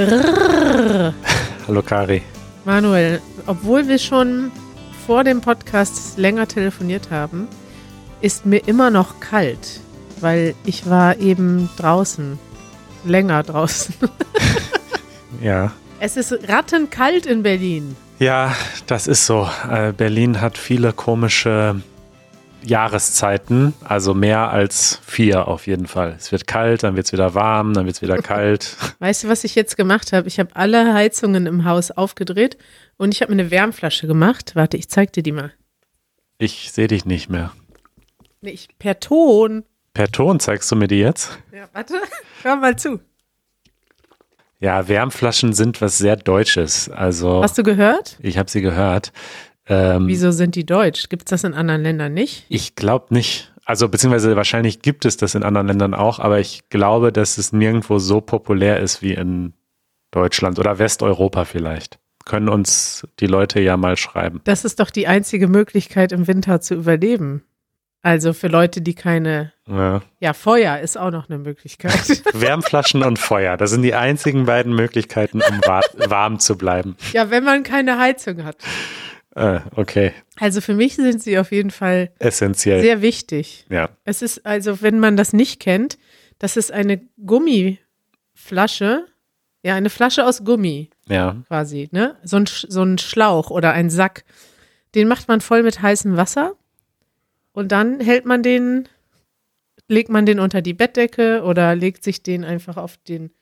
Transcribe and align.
Hallo 0.00 1.82
Kari. 1.82 2.22
Manuel, 2.64 3.20
obwohl 3.46 3.86
wir 3.86 3.98
schon 3.98 4.50
vor 5.06 5.24
dem 5.24 5.42
Podcast 5.42 6.16
länger 6.16 6.48
telefoniert 6.48 7.10
haben, 7.10 7.48
ist 8.22 8.46
mir 8.46 8.66
immer 8.66 8.88
noch 8.90 9.20
kalt, 9.20 9.80
weil 10.20 10.54
ich 10.64 10.88
war 10.88 11.18
eben 11.18 11.68
draußen, 11.76 12.38
länger 13.04 13.42
draußen. 13.42 13.94
Ja. 15.42 15.72
Es 15.98 16.16
ist 16.16 16.48
rattenkalt 16.48 17.26
in 17.26 17.42
Berlin. 17.42 17.94
Ja, 18.18 18.56
das 18.86 19.06
ist 19.06 19.26
so. 19.26 19.50
Berlin 19.98 20.40
hat 20.40 20.56
viele 20.56 20.94
komische 20.94 21.82
Jahreszeiten, 22.64 23.74
also 23.84 24.14
mehr 24.14 24.50
als 24.50 25.00
vier 25.04 25.48
auf 25.48 25.66
jeden 25.66 25.86
Fall. 25.86 26.14
Es 26.18 26.32
wird 26.32 26.46
kalt, 26.46 26.82
dann 26.82 26.96
wird 26.96 27.06
es 27.06 27.12
wieder 27.12 27.34
warm, 27.34 27.74
dann 27.74 27.86
wird 27.86 27.96
es 27.96 28.02
wieder 28.02 28.18
kalt. 28.18 28.76
Weißt 28.98 29.24
du, 29.24 29.28
was 29.28 29.44
ich 29.44 29.54
jetzt 29.54 29.76
gemacht 29.76 30.12
habe? 30.12 30.28
Ich 30.28 30.38
habe 30.38 30.54
alle 30.54 30.92
Heizungen 30.94 31.46
im 31.46 31.64
Haus 31.64 31.90
aufgedreht 31.90 32.56
und 32.96 33.14
ich 33.14 33.22
habe 33.22 33.34
mir 33.34 33.40
eine 33.42 33.50
Wärmflasche 33.50 34.06
gemacht. 34.06 34.52
Warte, 34.54 34.76
ich 34.76 34.88
zeig 34.88 35.12
dir 35.12 35.22
die 35.22 35.32
mal. 35.32 35.52
Ich 36.38 36.72
sehe 36.72 36.88
dich 36.88 37.04
nicht 37.04 37.28
mehr. 37.28 37.52
Nee, 38.40 38.50
ich, 38.50 38.68
per 38.78 39.00
Ton. 39.00 39.64
Per 39.92 40.08
Ton 40.08 40.40
zeigst 40.40 40.70
du 40.70 40.76
mir 40.76 40.88
die 40.88 40.98
jetzt? 41.00 41.38
Ja, 41.52 41.68
warte, 41.72 41.94
hör 42.42 42.56
mal 42.56 42.76
zu. 42.76 43.00
Ja, 44.60 44.88
Wärmflaschen 44.88 45.54
sind 45.54 45.80
was 45.80 45.96
sehr 45.98 46.16
Deutsches. 46.16 46.90
Also 46.90 47.42
Hast 47.42 47.56
du 47.56 47.62
gehört? 47.62 48.18
ich 48.20 48.36
habe 48.36 48.50
sie 48.50 48.60
gehört. 48.60 49.12
Ähm, 49.70 50.08
Wieso 50.08 50.32
sind 50.32 50.56
die 50.56 50.66
deutsch? 50.66 51.08
Gibt 51.08 51.22
es 51.22 51.30
das 51.30 51.44
in 51.44 51.54
anderen 51.54 51.82
Ländern 51.82 52.12
nicht? 52.12 52.44
Ich 52.48 52.74
glaube 52.74 53.14
nicht. 53.14 53.52
Also 53.64 53.88
beziehungsweise 53.88 54.34
wahrscheinlich 54.34 54.82
gibt 54.82 55.04
es 55.04 55.16
das 55.16 55.36
in 55.36 55.44
anderen 55.44 55.68
Ländern 55.68 55.94
auch, 55.94 56.18
aber 56.18 56.40
ich 56.40 56.68
glaube, 56.70 57.12
dass 57.12 57.38
es 57.38 57.52
nirgendwo 57.52 57.98
so 58.00 58.20
populär 58.20 58.80
ist 58.80 59.00
wie 59.00 59.14
in 59.14 59.52
Deutschland 60.10 60.58
oder 60.58 60.80
Westeuropa 60.80 61.44
vielleicht. 61.44 62.00
Können 62.24 62.48
uns 62.48 63.06
die 63.20 63.28
Leute 63.28 63.60
ja 63.60 63.76
mal 63.76 63.96
schreiben. 63.96 64.40
Das 64.44 64.64
ist 64.64 64.80
doch 64.80 64.90
die 64.90 65.06
einzige 65.06 65.46
Möglichkeit, 65.46 66.10
im 66.10 66.26
Winter 66.26 66.60
zu 66.60 66.74
überleben. 66.74 67.44
Also 68.02 68.32
für 68.32 68.48
Leute, 68.48 68.80
die 68.80 68.94
keine. 68.94 69.52
Ja. 69.68 70.00
Ja, 70.20 70.32
Feuer 70.32 70.78
ist 70.78 70.98
auch 70.98 71.10
noch 71.10 71.28
eine 71.28 71.38
Möglichkeit. 71.38 72.24
Wärmflaschen 72.34 73.02
und 73.04 73.18
Feuer, 73.18 73.56
das 73.56 73.70
sind 73.70 73.82
die 73.82 73.94
einzigen 73.94 74.46
beiden 74.46 74.74
Möglichkeiten, 74.74 75.42
um 75.42 75.60
wa 75.64 75.80
warm 76.08 76.40
zu 76.40 76.56
bleiben. 76.56 76.96
ja, 77.12 77.30
wenn 77.30 77.44
man 77.44 77.62
keine 77.62 77.98
Heizung 77.98 78.42
hat. 78.42 78.56
Äh, 79.36 79.60
okay, 79.76 80.12
Also 80.38 80.60
für 80.60 80.74
mich 80.74 80.96
sind 80.96 81.22
sie 81.22 81.38
auf 81.38 81.52
jeden 81.52 81.70
Fall 81.70 82.10
essentiell. 82.18 82.80
sehr 82.82 83.00
wichtig. 83.02 83.66
ja, 83.70 83.90
Es 84.04 84.22
ist 84.22 84.44
also, 84.44 84.82
wenn 84.82 84.98
man 84.98 85.16
das 85.16 85.32
nicht 85.32 85.60
kennt, 85.60 85.98
das 86.38 86.56
ist 86.56 86.72
eine 86.72 87.00
Gummiflasche. 87.24 89.06
Ja, 89.62 89.74
eine 89.74 89.90
Flasche 89.90 90.24
aus 90.24 90.42
Gummi 90.42 90.88
ja, 91.06 91.36
quasi, 91.46 91.90
ne? 91.92 92.16
So 92.24 92.38
ein, 92.38 92.46
so 92.46 92.82
ein 92.82 92.96
Schlauch 92.96 93.50
oder 93.50 93.72
ein 93.72 93.90
Sack. 93.90 94.24
Den 94.94 95.06
macht 95.06 95.28
man 95.28 95.42
voll 95.42 95.62
mit 95.62 95.82
heißem 95.82 96.16
Wasser 96.16 96.54
und 97.52 97.70
dann 97.70 98.00
hält 98.00 98.24
man 98.24 98.42
den, 98.42 98.88
legt 99.86 100.08
man 100.08 100.24
den 100.24 100.40
unter 100.40 100.62
die 100.62 100.72
Bettdecke 100.72 101.42
oder 101.44 101.74
legt 101.76 102.02
sich 102.04 102.22
den 102.22 102.42
einfach 102.44 102.78
auf 102.78 102.96
den. 102.96 103.32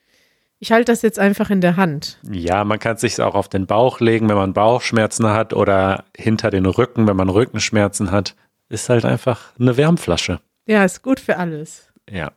Ich 0.61 0.73
halte 0.73 0.91
das 0.91 1.03
jetzt 1.03 1.19
einfach 1.21 1.51
in 1.51 1.61
der 1.61 1.77
Hand. 1.77 2.19
ja, 2.31 2.65
man 2.65 2.79
kann 2.81 2.97
es 2.97 3.03
sich 3.03 3.21
auch 3.21 3.35
auf 3.37 3.49
den 3.49 3.67
Bauch 3.67 4.01
legen, 4.01 4.29
wenn 4.29 4.37
man 4.37 4.53
Bauchschmerzen 4.55 5.29
hat 5.29 5.55
oder 5.55 6.05
hinter 6.17 6.51
den 6.51 6.67
Rücken, 6.67 7.07
wenn 7.07 7.17
man 7.17 7.29
Rückenschmerzen 7.29 8.11
hat. 8.11 8.35
Ist 8.69 8.89
halt 8.89 9.05
einfach 9.05 9.53
eine 9.59 9.77
Wärmflasche. 9.77 10.41
Ja, 10.67 10.85
ist 10.85 11.03
gut 11.03 11.21
für 11.21 11.37
alles. 11.37 11.89
Ja. 12.11 12.33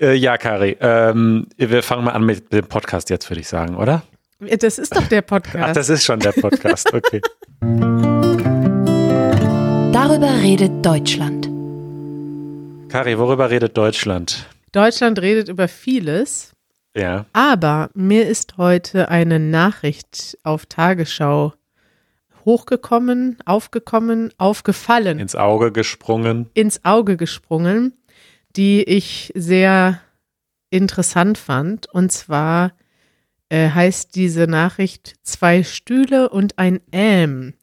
Äh, 0.00 0.14
ja, 0.14 0.38
Kari, 0.38 0.76
ähm, 0.80 1.48
wir 1.56 1.82
fangen 1.82 2.04
mal 2.04 2.12
an 2.12 2.24
mit 2.24 2.52
dem 2.52 2.66
Podcast 2.66 3.10
jetzt, 3.10 3.28
würde 3.28 3.40
ich 3.40 3.48
sagen, 3.48 3.76
oder? 3.76 4.02
Das 4.38 4.78
ist 4.78 4.94
doch 4.94 5.06
der 5.08 5.22
Ach, 5.24 5.26
Podcast. 5.26 5.76
das 5.76 5.88
ist 5.88 6.04
schon 6.04 6.20
der 6.20 6.30
Podcast, 6.32 6.94
okay. 6.94 7.20
Darüber 9.92 10.30
redet 10.40 10.86
Deutschland. 10.86 11.48
Kari, 12.90 13.18
worüber 13.18 13.50
redet 13.50 13.76
Deutschland? 13.76 14.46
Deutschland 14.72 15.20
redet 15.20 15.48
über 15.48 15.66
vieles, 15.66 16.52
Ja, 16.98 17.26
aber 17.32 17.90
mir 17.94 18.26
ist 18.26 18.56
heute 18.56 19.08
eine 19.08 19.38
Nachricht 19.38 20.36
auf 20.42 20.66
Tagesschau 20.66 21.52
hochgekommen, 22.44 23.36
aufgekommen, 23.44 24.32
aufgefallen. 24.36 25.20
ins 25.20 25.36
Auge 25.36 25.70
gesprungen. 25.70 26.50
ins 26.54 26.84
Auge 26.84 27.16
gesprungen, 27.16 27.92
die 28.56 28.82
ich 28.82 29.32
sehr 29.36 30.00
interessant 30.70 31.38
fand. 31.38 31.86
Und 31.92 32.10
zwar 32.10 32.72
äh, 33.48 33.70
heißt 33.70 34.16
diese 34.16 34.48
Nachricht 34.48 35.14
zwei 35.22 35.62
Stühle 35.62 36.30
und 36.30 36.58
ein 36.58 36.80
Ähm. 36.90 37.54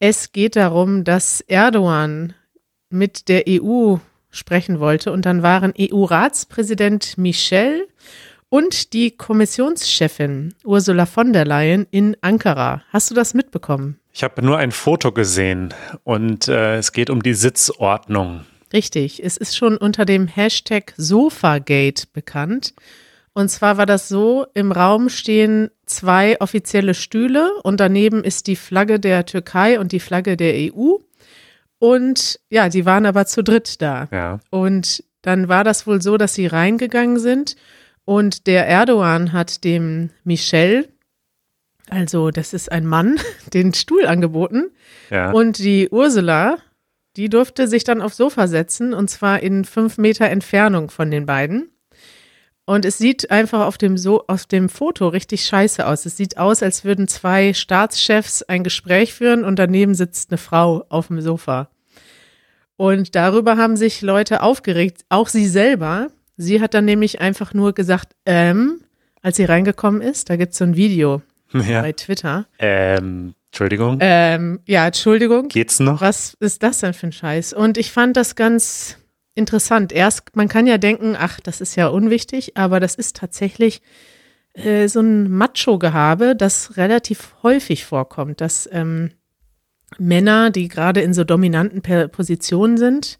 Es 0.00 0.32
geht 0.32 0.56
darum, 0.56 1.04
dass 1.04 1.40
Erdogan 1.40 2.34
mit 2.90 3.28
der 3.28 3.44
EU 3.48 3.96
sprechen 4.30 4.80
wollte 4.80 5.12
und 5.12 5.24
dann 5.24 5.42
waren 5.42 5.72
EU-Ratspräsident 5.78 7.18
Michel 7.18 7.88
und 8.50 8.92
die 8.92 9.12
Kommissionschefin 9.12 10.54
Ursula 10.64 11.06
von 11.06 11.32
der 11.32 11.46
Leyen 11.46 11.86
in 11.90 12.16
Ankara. 12.20 12.82
Hast 12.90 13.10
du 13.10 13.14
das 13.14 13.32
mitbekommen? 13.32 13.98
Ich 14.12 14.22
habe 14.24 14.44
nur 14.44 14.58
ein 14.58 14.72
Foto 14.72 15.12
gesehen 15.12 15.72
und 16.04 16.48
äh, 16.48 16.76
es 16.76 16.92
geht 16.92 17.08
um 17.08 17.22
die 17.22 17.34
Sitzordnung. 17.34 18.44
Richtig, 18.72 19.24
es 19.24 19.36
ist 19.36 19.56
schon 19.56 19.76
unter 19.76 20.04
dem 20.04 20.26
Hashtag 20.26 20.92
Sofagate 20.96 22.06
bekannt. 22.12 22.74
Und 23.32 23.48
zwar 23.48 23.78
war 23.78 23.86
das 23.86 24.08
so, 24.08 24.46
im 24.54 24.72
Raum 24.72 25.08
stehen 25.08 25.70
zwei 25.86 26.40
offizielle 26.40 26.94
Stühle 26.94 27.52
und 27.62 27.78
daneben 27.78 28.24
ist 28.24 28.48
die 28.48 28.56
Flagge 28.56 28.98
der 28.98 29.24
Türkei 29.26 29.78
und 29.78 29.92
die 29.92 30.00
Flagge 30.00 30.36
der 30.36 30.54
EU. 30.54 30.96
Und 31.78 32.40
ja, 32.50 32.68
die 32.68 32.84
waren 32.84 33.06
aber 33.06 33.26
zu 33.26 33.42
dritt 33.42 33.80
da. 33.80 34.08
Ja, 34.10 34.40
Und 34.50 35.04
dann 35.22 35.48
war 35.48 35.62
das 35.62 35.86
wohl 35.86 36.02
so, 36.02 36.16
dass 36.16 36.34
sie 36.34 36.46
reingegangen 36.46 37.18
sind 37.18 37.54
und 38.10 38.48
der 38.48 38.66
Erdogan 38.66 39.32
hat 39.32 39.62
dem 39.62 40.10
Michel, 40.24 40.88
also 41.88 42.32
das 42.32 42.52
ist 42.52 42.72
ein 42.72 42.84
Mann, 42.84 43.20
den 43.54 43.72
Stuhl 43.72 44.04
angeboten. 44.04 44.72
ja. 45.10 45.30
Und 45.30 45.58
die 45.58 45.88
Ursula, 45.90 46.58
die 47.16 47.28
durfte 47.28 47.68
sich 47.68 47.84
dann 47.84 48.02
aufs 48.02 48.16
Sofa 48.16 48.48
setzen 48.48 48.94
und 48.94 49.10
zwar 49.10 49.38
in 49.44 49.64
fünf 49.64 49.96
Meter 49.96 50.28
Entfernung 50.28 50.90
von 50.90 51.12
den 51.12 51.24
beiden. 51.24 51.70
Und 52.64 52.84
es 52.84 52.98
sieht 52.98 53.30
einfach 53.30 53.64
auf 53.64 53.78
dem, 53.78 53.96
so 53.96 54.24
auf 54.26 54.44
dem 54.44 54.68
Foto 54.68 55.06
richtig 55.06 55.44
scheiße 55.44 55.86
aus. 55.86 56.04
Es 56.04 56.16
sieht 56.16 56.36
aus, 56.36 56.64
als 56.64 56.84
würden 56.84 57.06
zwei 57.06 57.54
Staatschefs 57.54 58.42
ein 58.42 58.64
Gespräch 58.64 59.14
führen 59.14 59.44
und 59.44 59.56
daneben 59.56 59.94
sitzt 59.94 60.32
eine 60.32 60.38
Frau 60.38 60.84
auf 60.88 61.06
dem 61.06 61.20
Sofa. 61.20 61.70
Und 62.76 63.14
darüber 63.14 63.56
haben 63.56 63.76
sich 63.76 64.02
Leute 64.02 64.42
aufgeregt, 64.42 65.04
auch 65.10 65.28
sie 65.28 65.46
selber. 65.46 66.08
Sie 66.40 66.62
hat 66.62 66.72
dann 66.72 66.86
nämlich 66.86 67.20
einfach 67.20 67.52
nur 67.52 67.74
gesagt, 67.74 68.14
ähm, 68.24 68.80
als 69.20 69.36
sie 69.36 69.44
reingekommen 69.44 70.00
ist, 70.00 70.30
da 70.30 70.36
gibt 70.36 70.52
es 70.52 70.58
so 70.58 70.64
ein 70.64 70.74
Video 70.74 71.20
ja. 71.52 71.82
bei 71.82 71.92
Twitter. 71.92 72.46
Ähm, 72.58 73.34
Entschuldigung, 73.50 73.98
Ähm, 74.00 74.60
ja, 74.64 74.86
Entschuldigung. 74.86 75.48
geht's 75.48 75.80
noch? 75.80 76.00
Was 76.00 76.34
ist 76.40 76.62
das 76.62 76.78
denn 76.78 76.94
für 76.94 77.08
ein 77.08 77.12
Scheiß? 77.12 77.52
Und 77.52 77.76
ich 77.76 77.92
fand 77.92 78.16
das 78.16 78.36
ganz 78.36 78.96
interessant. 79.34 79.92
Erst, 79.92 80.34
man 80.34 80.48
kann 80.48 80.66
ja 80.66 80.78
denken, 80.78 81.14
ach, 81.18 81.40
das 81.40 81.60
ist 81.60 81.76
ja 81.76 81.88
unwichtig, 81.88 82.56
aber 82.56 82.80
das 82.80 82.94
ist 82.94 83.16
tatsächlich 83.16 83.82
äh, 84.54 84.88
so 84.88 85.00
ein 85.00 85.30
Macho-Gehabe, 85.30 86.36
das 86.36 86.78
relativ 86.78 87.34
häufig 87.42 87.84
vorkommt, 87.84 88.40
dass 88.40 88.66
ähm, 88.72 89.10
Männer, 89.98 90.50
die 90.50 90.68
gerade 90.68 91.02
in 91.02 91.12
so 91.12 91.24
dominanten 91.24 91.82
Positionen 92.10 92.78
sind, 92.78 93.18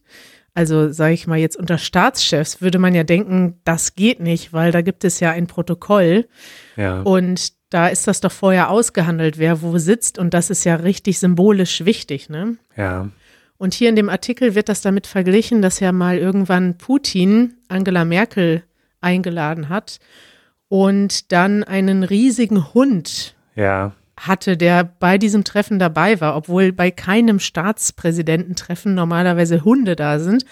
also 0.54 0.90
sage 0.92 1.14
ich 1.14 1.26
mal 1.26 1.38
jetzt 1.38 1.56
unter 1.56 1.78
Staatschefs, 1.78 2.60
würde 2.60 2.78
man 2.78 2.94
ja 2.94 3.04
denken, 3.04 3.60
das 3.64 3.94
geht 3.94 4.20
nicht, 4.20 4.52
weil 4.52 4.72
da 4.72 4.82
gibt 4.82 5.04
es 5.04 5.20
ja 5.20 5.30
ein 5.30 5.46
Protokoll. 5.46 6.28
Ja. 6.76 7.02
Und 7.02 7.52
da 7.70 7.86
ist 7.88 8.06
das 8.06 8.20
doch 8.20 8.32
vorher 8.32 8.70
ausgehandelt, 8.70 9.38
wer 9.38 9.62
wo 9.62 9.78
sitzt. 9.78 10.18
Und 10.18 10.34
das 10.34 10.50
ist 10.50 10.64
ja 10.64 10.76
richtig 10.76 11.18
symbolisch 11.18 11.84
wichtig, 11.84 12.28
ne? 12.28 12.56
Ja. 12.76 13.08
Und 13.58 13.74
hier 13.74 13.90
in 13.90 13.96
dem 13.96 14.08
Artikel 14.08 14.54
wird 14.54 14.68
das 14.68 14.80
damit 14.80 15.06
verglichen, 15.06 15.62
dass 15.62 15.80
ja 15.80 15.92
mal 15.92 16.18
irgendwann 16.18 16.78
Putin 16.78 17.58
Angela 17.68 18.04
Merkel 18.04 18.64
eingeladen 19.00 19.68
hat 19.68 20.00
und 20.68 21.30
dann 21.32 21.62
einen 21.64 22.02
riesigen 22.02 22.72
Hund 22.74 23.34
Ja. 23.54 23.92
Hatte, 24.26 24.56
der 24.56 24.84
bei 24.84 25.18
diesem 25.18 25.44
Treffen 25.44 25.78
dabei 25.78 26.20
war, 26.20 26.36
obwohl 26.36 26.72
bei 26.72 26.90
keinem 26.90 27.38
Staatspräsidententreffen 27.38 28.94
normalerweise 28.94 29.64
Hunde 29.64 29.96
da 29.96 30.18
sind, 30.18 30.44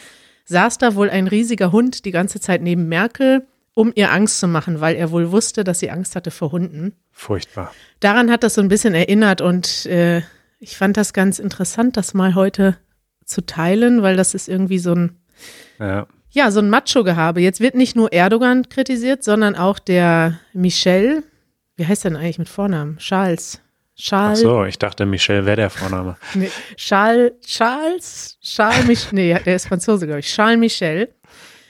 saß 0.47 0.79
da 0.79 0.94
wohl 0.94 1.11
ein 1.11 1.29
riesiger 1.29 1.73
Hund 1.73 2.05
die 2.05 2.11
ganze 2.11 2.41
Zeit 2.41 2.62
neben 2.62 2.88
Merkel, 2.88 3.47
um 3.75 3.93
ihr 3.94 4.11
Angst 4.11 4.41
zu 4.41 4.49
machen, 4.49 4.81
weil 4.81 4.97
er 4.97 5.11
wohl 5.11 5.31
wusste, 5.31 5.65
dass 5.65 5.79
sie 5.79 5.91
Angst 5.91 6.17
hatte 6.17 6.31
vor 6.31 6.50
Hunden. 6.50 6.94
Furchtbar. 7.12 7.73
Daran 8.00 8.31
hat 8.31 8.43
das 8.43 8.55
so 8.55 8.61
ein 8.61 8.69
bisschen 8.69 8.94
erinnert 8.94 9.41
und 9.41 9.87
äh, 9.87 10.23
ich 10.59 10.76
fand 10.76 10.97
das 10.97 11.12
ganz 11.12 11.38
interessant, 11.38 11.97
das 11.97 12.14
mal 12.14 12.35
heute 12.35 12.76
zu 13.25 13.43
teilen, 13.43 14.03
weil 14.03 14.17
das 14.17 14.35
ist 14.35 14.49
irgendwie 14.49 14.79
so 14.79 14.94
ein 14.94 15.17
Ja. 15.79 16.06
Ja, 16.31 16.50
so 16.50 16.61
ein 16.61 16.69
Macho-Gehabe. 16.69 17.41
Jetzt 17.41 17.61
wird 17.61 17.75
nicht 17.75 17.97
nur 17.97 18.12
Erdogan 18.12 18.69
kritisiert, 18.69 19.25
sondern 19.25 19.56
auch 19.56 19.79
der 19.79 20.38
Michel. 20.53 21.23
Wie 21.79 21.87
heißt 21.87 22.05
der 22.05 22.11
denn 22.11 22.21
eigentlich 22.21 22.39
mit 22.41 22.49
Vornamen? 22.49 22.99
Charles. 22.99 23.63
Ach 23.63 24.03
Charles. 24.03 24.41
so, 24.41 24.65
ich 24.65 24.79
dachte, 24.79 25.07
Michel 25.07 25.47
wäre 25.47 25.57
der 25.57 25.71
Vorname. 25.71 26.17
Nee, 26.35 26.51
Charles. 26.77 27.33
Charles. 27.47 28.39
Charles 28.43 28.87
Michel. 28.87 29.09
Nee, 29.13 29.39
der 29.45 29.55
ist 29.57 29.69
Franzose, 29.69 30.07
glaube 30.07 30.21
ich. 30.21 30.27
Charles 30.27 30.59
Michel. 30.59 31.15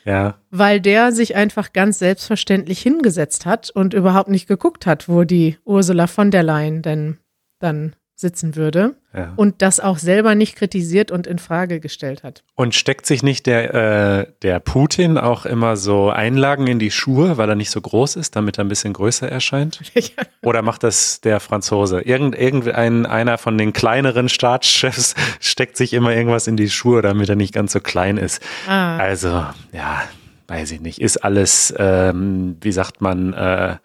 Ja, 0.05 0.39
Weil 0.51 0.81
der 0.81 1.13
sich 1.13 1.37
einfach 1.37 1.75
ganz 1.75 1.99
selbstverständlich 1.99 2.81
hingesetzt 2.81 3.45
hat 3.45 3.69
und 3.69 3.93
überhaupt 3.93 4.31
nicht 4.31 4.49
geguckt 4.49 4.87
hat, 4.87 5.07
wo 5.11 5.25
die 5.25 5.59
Ursula 5.67 6.07
von 6.07 6.31
der 6.31 6.43
Leyen 6.43 6.81
denn 6.81 7.19
dann 7.59 7.95
sitzen 8.21 8.57
würde. 8.57 8.97
ja. 9.15 9.33
Und 9.37 9.63
das 9.63 9.79
auch 9.79 9.97
selber 9.99 10.35
nicht 10.35 10.57
kritisiert 10.57 11.13
und 11.13 11.29
in 11.29 11.39
Frage 11.39 11.79
gestellt 11.79 12.25
hat. 12.25 12.43
Und 12.57 12.75
steckt 12.75 13.07
sich 13.07 13.23
nicht 13.23 13.47
der, 13.47 13.75
äh, 13.75 14.27
der 14.43 14.59
Putin 14.59 15.19
auch 15.19 15.47
immer 15.47 15.77
so 15.77 16.11
Einlagen 16.11 16.67
in 16.67 16.81
die 16.81 16.91
Schuhe, 16.91 17.37
weil 17.39 17.49
er 17.49 17.55
nicht 17.55 17.71
so 17.71 17.81
groß 17.81 18.17
ist, 18.17 18.35
damit 18.35 18.59
er 18.59 18.65
ein 18.65 18.69
bisschen 18.69 18.93
größer 18.93 19.29
erscheint? 19.31 19.81
Oder 20.43 20.63
macht 20.63 20.83
das 20.83 21.21
der 21.21 21.39
Franzose? 21.39 22.01
Irgend, 22.01 22.37
irgendein, 22.37 23.07
einer 23.07 23.39
von 23.39 23.57
den 23.57 23.73
kleineren 23.73 24.29
Staatschefs 24.29 25.15
steckt 25.41 25.77
sich 25.77 25.93
immer 25.93 26.13
irgendwas 26.13 26.49
in 26.49 26.57
die 26.57 26.71
Schuhe, 26.71 27.03
damit 27.03 27.29
er 27.29 27.37
nicht 27.37 27.55
ganz 27.55 27.73
so 27.73 27.79
klein 27.79 28.17
ist. 28.17 28.43
Ah. 28.67 28.97
Also, 28.97 29.29
ja, 29.73 30.03
weiß 30.49 30.73
ich 30.73 30.81
nicht. 30.81 31.01
Ist 31.01 31.19
alles, 31.19 31.73
ähm, 31.79 32.57
wie 32.63 32.73
sagt 32.73 33.01
man, 33.01 33.33
äh, 33.33 33.77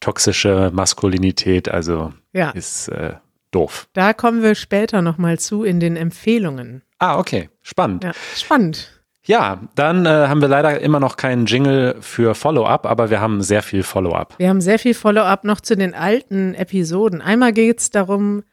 toxische 0.00 0.70
Maskulinität, 0.72 1.68
also 1.68 2.14
Ja. 2.32 2.50
ist 2.50 2.88
äh, 2.88 3.14
doof. 3.50 3.88
Da 3.92 4.12
kommen 4.12 4.42
wir 4.42 4.54
später 4.54 5.02
nochmal 5.02 5.38
zu 5.38 5.64
in 5.64 5.80
den 5.80 5.96
Empfehlungen. 5.96 6.82
Ah, 6.98 7.18
okay, 7.18 7.50
spannend. 7.62 8.04
Ja, 8.04 8.12
spannend. 8.34 8.90
Ja, 9.24 9.60
dann 9.74 10.06
äh, 10.06 10.28
haben 10.28 10.40
wir 10.40 10.48
leider 10.48 10.80
immer 10.80 11.00
noch 11.00 11.16
keinen 11.16 11.46
Jingle 11.46 11.96
für 12.00 12.36
Follow-up, 12.36 12.86
aber 12.86 13.10
wir 13.10 13.20
haben 13.20 13.42
sehr 13.42 13.62
viel 13.62 13.82
Follow-up. 13.82 14.34
Wir 14.38 14.48
haben 14.48 14.60
sehr 14.60 14.78
viel 14.78 14.94
Follow-up 14.94 15.42
noch 15.42 15.60
zu 15.60 15.76
den 15.76 15.94
alten 15.94 16.54
Episoden. 16.54 17.20
Einmal 17.20 17.52
geht 17.52 17.80
es 17.80 17.90
darum, 17.90 18.44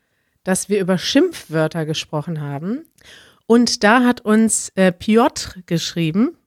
dass 0.43 0.69
wir 0.69 0.81
über 0.81 0.97
Schimpfwörter 0.97 1.85
gesprochen 1.85 2.41
haben. 2.41 2.85
Und 3.45 3.83
da 3.83 4.03
hat 4.03 4.21
uns 4.21 4.69
äh, 4.75 4.91
Piotr 4.91 5.57
geschrieben 5.67 6.37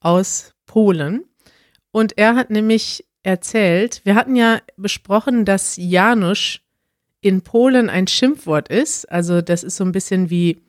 aus 0.00 0.54
Polen. 0.66 1.24
Und 1.90 2.16
er 2.16 2.36
hat 2.36 2.50
nämlich 2.50 3.04
erzählt, 3.22 4.00
wir 4.04 4.14
hatten 4.14 4.34
ja 4.34 4.60
besprochen, 4.76 5.44
dass 5.44 5.76
Janusz 5.76 6.60
in 7.24 7.40
Polen 7.42 7.88
ein 7.88 8.06
Schimpfwort 8.06 8.68
ist. 8.68 9.10
Also 9.10 9.40
das 9.40 9.62
ist 9.64 9.76
so 9.76 9.84
ein 9.84 9.92
bisschen 9.92 10.28
wie 10.28 10.60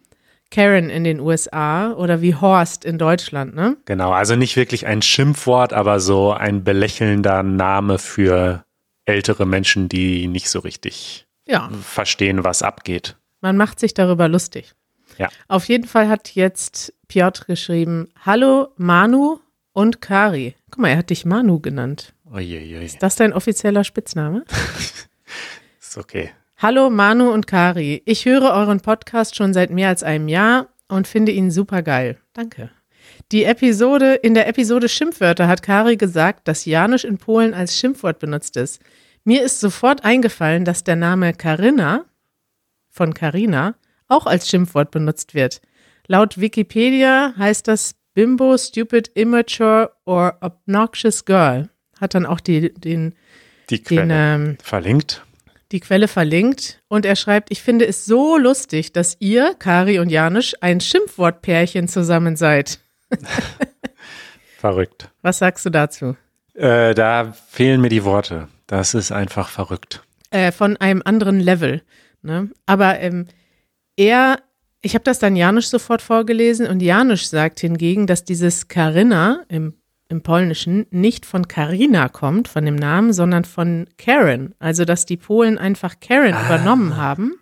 Karen 0.51 0.89
in 0.89 1.03
den 1.03 1.19
USA 1.19 1.91
oder 1.91 2.21
wie 2.21 2.33
Horst 2.35 2.85
in 2.85 2.97
Deutschland, 2.97 3.55
ne? 3.55 3.75
Genau, 3.85 4.11
also 4.11 4.35
nicht 4.37 4.55
wirklich 4.55 4.85
ein 4.87 5.01
Schimpfwort, 5.01 5.73
aber 5.73 5.99
so 5.99 6.31
ein 6.31 6.63
belächelnder 6.63 7.43
Name 7.43 7.97
für 7.99 8.63
ältere 9.05 9.45
Menschen, 9.45 9.89
die 9.89 10.27
nicht 10.27 10.49
so 10.49 10.59
richtig 10.59 11.27
Ja. 11.45 11.69
verstehen, 11.81 12.43
was 12.45 12.61
abgeht. 12.61 13.17
Man 13.41 13.57
macht 13.57 13.79
sich 13.81 13.93
darüber 13.93 14.29
lustig. 14.29 14.73
Ja. 15.17 15.27
Auf 15.49 15.65
jeden 15.67 15.85
Fall 15.87 16.07
hat 16.07 16.35
jetzt 16.35 16.93
Piotr 17.09 17.45
geschrieben, 17.45 18.07
Hallo 18.25 18.69
Manu 18.77 19.39
und 19.73 19.99
Kari. 20.01 20.55
Guck 20.71 20.79
mal, 20.81 20.89
er 20.89 20.97
hat 20.97 21.09
dich 21.09 21.25
Manu 21.25 21.59
genannt. 21.59 22.13
Uiuiui, 22.31 22.83
Ist 22.85 23.03
das 23.03 23.17
dein 23.17 23.33
offizieller 23.33 23.83
Spitzname? 23.83 24.45
ist 25.81 25.97
okay. 25.97 26.31
Hallo 26.65 26.89
Manu 26.89 27.29
und 27.29 27.45
Kari. 27.45 28.01
Ich 28.05 28.25
höre 28.25 28.51
euren 28.51 28.79
Podcast 28.79 29.35
schon 29.35 29.53
seit 29.53 29.69
mehr 29.69 29.89
als 29.89 30.01
einem 30.01 30.27
Jahr 30.27 30.69
und 30.87 31.07
finde 31.07 31.31
ihn 31.31 31.51
super 31.51 31.83
geil. 31.83 32.17
Danke. 32.33 32.71
Die 33.31 33.43
Episode, 33.43 34.15
in 34.15 34.33
der 34.33 34.47
Episode 34.47 34.89
Schimpfwörter 34.89 35.47
hat 35.47 35.61
Kari 35.61 35.95
gesagt, 35.95 36.47
dass 36.47 36.65
Janusz 36.65 37.03
in 37.03 37.19
Polen 37.19 37.53
als 37.53 37.77
Schimpfwort 37.77 38.17
benutzt 38.17 38.57
ist. 38.57 38.81
Mir 39.23 39.43
ist 39.43 39.59
sofort 39.59 40.03
eingefallen, 40.03 40.65
dass 40.65 40.83
der 40.83 40.95
Name 40.95 41.33
Karina 41.33 42.05
von 42.89 43.13
Karina 43.13 43.75
auch 44.07 44.25
als 44.25 44.49
Schimpfwort 44.49 44.89
benutzt 44.89 45.35
wird. 45.35 45.61
Laut 46.07 46.41
Wikipedia 46.41 47.35
heißt 47.37 47.67
das 47.67 47.93
Bimbo, 48.15 48.57
Stupid, 48.57 49.11
Immature 49.13 49.91
or 50.05 50.39
Obnoxious 50.41 51.25
Girl. 51.25 51.69
Hat 52.01 52.15
dann 52.15 52.25
auch 52.25 52.39
die, 52.39 52.73
den, 52.73 53.13
Die 53.69 53.83
den, 53.83 53.85
Quelle 53.85 54.13
ähm, 54.15 54.57
verlinkt. 54.63 55.21
Die 55.71 55.79
Quelle 55.79 56.07
verlinkt 56.07 56.81
und 56.87 57.05
er 57.05 57.15
schreibt, 57.15 57.51
ich 57.51 57.61
finde 57.61 57.85
es 57.87 58.05
so 58.05 58.37
lustig, 58.37 58.93
dass 58.93 59.17
ihr, 59.19 59.55
Kari 59.57 59.99
und 59.99 60.09
Janusz, 60.09 60.53
ein 60.61 60.79
Schimpfwortpärchen 60.79 61.87
zusammen 61.87 62.35
seid. 62.35 62.79
Verrückt. 64.57 65.09
Was 65.21 65.39
sagst 65.39 65.65
du 65.65 65.69
dazu? 65.69 66.15
Äh, 66.53 66.93
da 66.93 67.33
fehlen 67.49 67.81
mir 67.81 67.89
die 67.89 68.03
Worte. 68.03 68.47
Das 68.67 68.93
ist 68.93 69.11
einfach 69.11 69.49
verrückt. 69.49 70.03
Äh, 70.31 70.51
von 70.51 70.77
einem 70.77 71.01
anderen 71.05 71.39
Level. 71.39 71.81
Ne? 72.21 72.49
Aber 72.65 72.99
ähm, 72.99 73.27
er, 73.95 74.39
ich 74.81 74.95
habe 74.95 75.03
das 75.03 75.19
dann 75.19 75.35
Janusz 75.35 75.69
sofort 75.69 76.01
vorgelesen 76.01 76.67
und 76.67 76.81
Janusz 76.81 77.29
sagt 77.29 77.59
hingegen, 77.59 78.07
dass 78.07 78.23
dieses 78.23 78.67
Karina 78.67 79.43
im, 79.49 79.75
im 80.07 80.21
Polnischen 80.21 80.85
nicht 80.91 81.25
von 81.25 81.47
Karina 81.47 82.09
kommt, 82.09 82.47
von 82.47 82.65
dem 82.65 82.75
Namen, 82.75 83.13
sondern 83.13 83.45
von 83.45 83.87
Karen. 83.97 84.53
Also, 84.59 84.85
dass 84.85 85.05
die 85.05 85.17
Polen 85.17 85.57
einfach 85.57 85.99
Karen 85.99 86.35
übernommen 86.45 86.97
haben. 86.97 87.35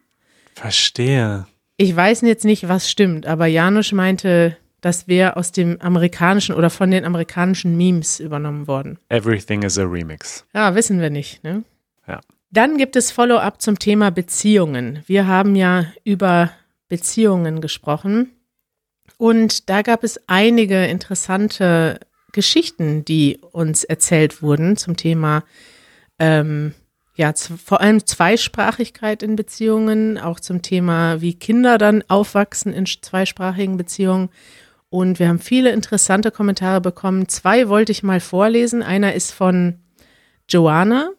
Verstehe. 0.55 1.45
Ich 1.77 1.95
weiß 1.95 2.21
jetzt 2.21 2.45
nicht, 2.45 2.69
was 2.69 2.89
stimmt, 2.89 3.25
aber 3.25 3.47
Janusz 3.47 3.91
meinte, 3.91 4.57
das 4.81 5.07
wäre 5.07 5.37
aus 5.37 5.51
dem 5.51 5.79
amerikanischen 5.81 6.55
oder 6.55 6.69
von 6.69 6.91
den 6.91 7.05
amerikanischen 7.05 7.77
Memes 7.77 8.19
übernommen 8.19 8.67
worden. 8.67 8.99
Everything 9.09 9.63
is 9.63 9.77
a 9.77 9.83
remix. 9.83 10.45
Ja, 10.53 10.75
wissen 10.75 10.99
wir 10.99 11.09
nicht. 11.09 11.43
Ne? 11.43 11.63
Ja. 12.07 12.19
Dann 12.51 12.77
gibt 12.77 12.95
es 12.95 13.11
Follow-up 13.11 13.61
zum 13.61 13.79
Thema 13.79 14.11
Beziehungen. 14.11 15.01
Wir 15.07 15.25
haben 15.25 15.55
ja 15.55 15.85
über 16.03 16.51
Beziehungen 16.89 17.61
gesprochen 17.61 18.31
und 19.17 19.69
da 19.69 19.81
gab 19.81 20.03
es 20.03 20.19
einige 20.27 20.85
interessante 20.85 21.99
Geschichten, 22.33 23.05
die 23.05 23.39
uns 23.53 23.85
erzählt 23.85 24.41
wurden 24.41 24.75
zum 24.75 24.97
Thema 24.97 25.43
ähm, 26.19 26.73
ja, 27.15 27.33
z- 27.33 27.59
vor 27.63 27.79
allem 27.79 28.05
Zweisprachigkeit 28.05 29.23
in 29.23 29.35
Beziehungen, 29.35 30.17
auch 30.17 30.39
zum 30.39 30.61
Thema, 30.61 31.21
wie 31.21 31.35
Kinder 31.35 31.77
dann 31.77 32.03
aufwachsen 32.07 32.73
in 32.73 32.85
zweisprachigen 32.85 33.77
Beziehungen. 33.77 34.29
Und 34.89 35.19
wir 35.19 35.27
haben 35.27 35.39
viele 35.39 35.71
interessante 35.71 36.31
Kommentare 36.31 36.81
bekommen. 36.81 37.27
Zwei 37.27 37.69
wollte 37.69 37.91
ich 37.91 38.03
mal 38.03 38.19
vorlesen. 38.19 38.83
Einer 38.83 39.13
ist 39.13 39.31
von 39.31 39.79
Joanna 40.49 41.09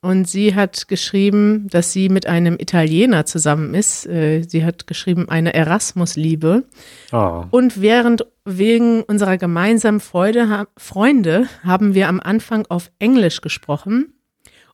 und 0.00 0.28
sie 0.28 0.54
hat 0.54 0.86
geschrieben, 0.86 1.66
dass 1.70 1.92
sie 1.92 2.08
mit 2.08 2.26
einem 2.26 2.54
Italiener 2.58 3.26
zusammen 3.26 3.74
ist. 3.74 4.06
Äh, 4.06 4.42
Sie 4.46 4.64
hat 4.64 4.86
geschrieben, 4.86 5.28
eine 5.28 5.54
Erasmus-Liebe. 5.54 6.64
Oh. 7.12 7.44
Und 7.50 7.80
während 7.80 8.24
wegen 8.44 9.02
unserer 9.02 9.38
gemeinsamen 9.38 9.98
Freude, 9.98 10.48
ha 10.48 10.68
Freunde 10.76 11.48
haben 11.64 11.94
wir 11.94 12.08
am 12.08 12.20
Anfang 12.20 12.64
auf 12.68 12.92
Englisch 13.00 13.40
gesprochen. 13.40 14.14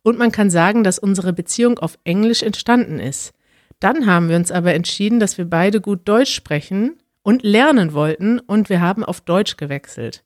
Und 0.02 0.18
man 0.18 0.30
kann 0.30 0.50
sagen, 0.50 0.84
dass 0.84 0.98
unsere 0.98 1.32
Beziehung 1.32 1.78
auf 1.78 1.98
Englisch 2.04 2.42
entstanden 2.42 3.00
ist. 3.00 3.32
Dann 3.80 4.04
haben 4.04 4.28
wir 4.28 4.36
uns 4.36 4.52
aber 4.52 4.74
entschieden, 4.74 5.20
dass 5.20 5.38
wir 5.38 5.46
beide 5.46 5.80
gut 5.80 6.00
Deutsch 6.04 6.34
sprechen 6.34 6.98
und 7.22 7.42
lernen 7.42 7.94
wollten 7.94 8.40
und 8.40 8.68
wir 8.68 8.82
haben 8.82 9.02
auf 9.02 9.22
Deutsch 9.22 9.56
gewechselt. 9.56 10.22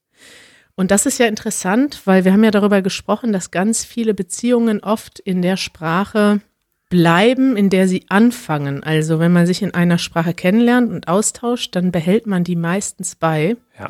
Und 0.78 0.92
das 0.92 1.06
ist 1.06 1.18
ja 1.18 1.26
interessant, 1.26 2.02
weil 2.04 2.25
wir 2.25 2.32
haben 2.32 2.44
ja 2.44 2.52
darüber 2.52 2.82
gesprochen, 2.82 3.32
dass 3.32 3.50
ganz 3.50 3.85
viele 3.85 4.14
Beziehungen 4.14 4.78
oft 4.78 5.18
in 5.18 5.42
der 5.42 5.56
Sprache 5.56 6.40
bleiben, 6.88 7.56
in 7.56 7.68
der 7.68 7.88
sie 7.88 8.04
anfangen. 8.08 8.85
Also 8.85 9.18
wenn 9.18 9.32
man 9.32 9.44
sich 9.44 9.61
in 9.61 9.75
einer 9.75 9.99
Sprache 9.99 10.35
kennenlernt 10.35 10.92
und 10.92 11.08
austauscht, 11.08 11.75
dann 11.75 11.90
behält 11.90 12.28
man 12.28 12.44
die 12.44 12.54
meistens 12.54 13.16
bei. 13.16 13.56
Ja. 13.76 13.88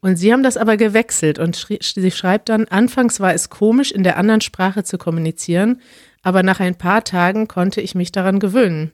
Und 0.00 0.16
sie 0.16 0.32
haben 0.32 0.42
das 0.42 0.56
aber 0.56 0.76
gewechselt 0.76 1.38
und 1.38 1.56
schrie, 1.56 1.78
sie 1.80 2.10
schreibt 2.10 2.48
dann, 2.48 2.64
anfangs 2.64 3.20
war 3.20 3.32
es 3.32 3.48
komisch, 3.48 3.92
in 3.92 4.02
der 4.02 4.16
anderen 4.16 4.40
Sprache 4.40 4.82
zu 4.82 4.98
kommunizieren, 4.98 5.82
aber 6.24 6.42
nach 6.42 6.58
ein 6.58 6.74
paar 6.74 7.04
Tagen 7.04 7.46
konnte 7.46 7.80
ich 7.80 7.94
mich 7.94 8.10
daran 8.10 8.40
gewöhnen. 8.40 8.90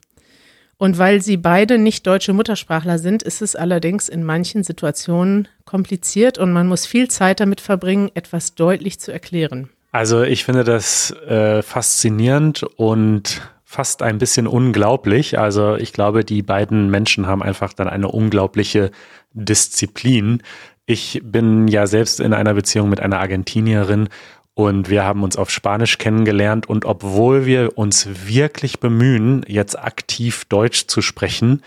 Und 0.80 0.96
weil 0.96 1.20
sie 1.20 1.37
beide 1.37 1.76
nicht 1.76 2.06
deutsche 2.06 2.32
Muttersprachler 2.32 2.99
sind, 2.99 3.22
ist 3.22 3.42
es 3.42 3.54
allerdings 3.54 4.08
in 4.08 4.25
manchen 4.25 4.64
Situationen 4.64 5.46
kompliziert 5.66 6.38
und 6.38 6.54
man 6.54 6.68
muss 6.68 6.87
viel 6.87 7.08
Zeit 7.08 7.40
damit 7.40 7.60
verbringen, 7.60 8.10
etwas 8.14 8.54
deutlich 8.54 8.99
zu 8.99 9.12
erklären. 9.12 9.68
Also 9.92 10.22
ich 10.22 10.42
finde 10.42 10.64
das 10.64 11.10
äh, 11.28 11.60
faszinierend 11.60 12.62
und 12.62 13.42
fast 13.62 14.00
ein 14.00 14.16
bisschen 14.16 14.46
unglaublich. 14.46 15.38
Also 15.38 15.76
ich 15.76 15.92
glaube, 15.92 16.25
die 16.25 16.40
beiden 16.40 16.88
Menschen 16.88 17.26
haben 17.26 17.42
einfach 17.42 17.75
dann 17.75 17.87
eine 17.87 18.08
unglaubliche 18.08 18.90
Disziplin. 19.34 20.42
Ich 20.87 21.20
bin 21.22 21.68
ja 21.68 21.87
selbst 21.87 22.20
in 22.20 22.32
einer 22.32 22.54
Beziehung 22.54 22.88
mit 22.88 23.00
einer 23.00 23.20
Argentinierin 23.20 24.08
und 24.54 24.90
wir 24.90 25.04
haben 25.04 25.23
uns 25.23 25.37
auf 25.37 25.50
Spanisch 25.50 25.99
kennengelernt 25.99 26.69
und 26.69 26.85
obwohl 26.85 27.47
wir 27.47 27.78
uns 27.78 28.09
wirklich 28.26 28.80
bemühen, 28.80 29.45
jetzt 29.47 29.78
aktiv 29.78 30.45
Deutsch 30.47 30.87
zu 30.87 31.02
sprechen, 31.02 31.62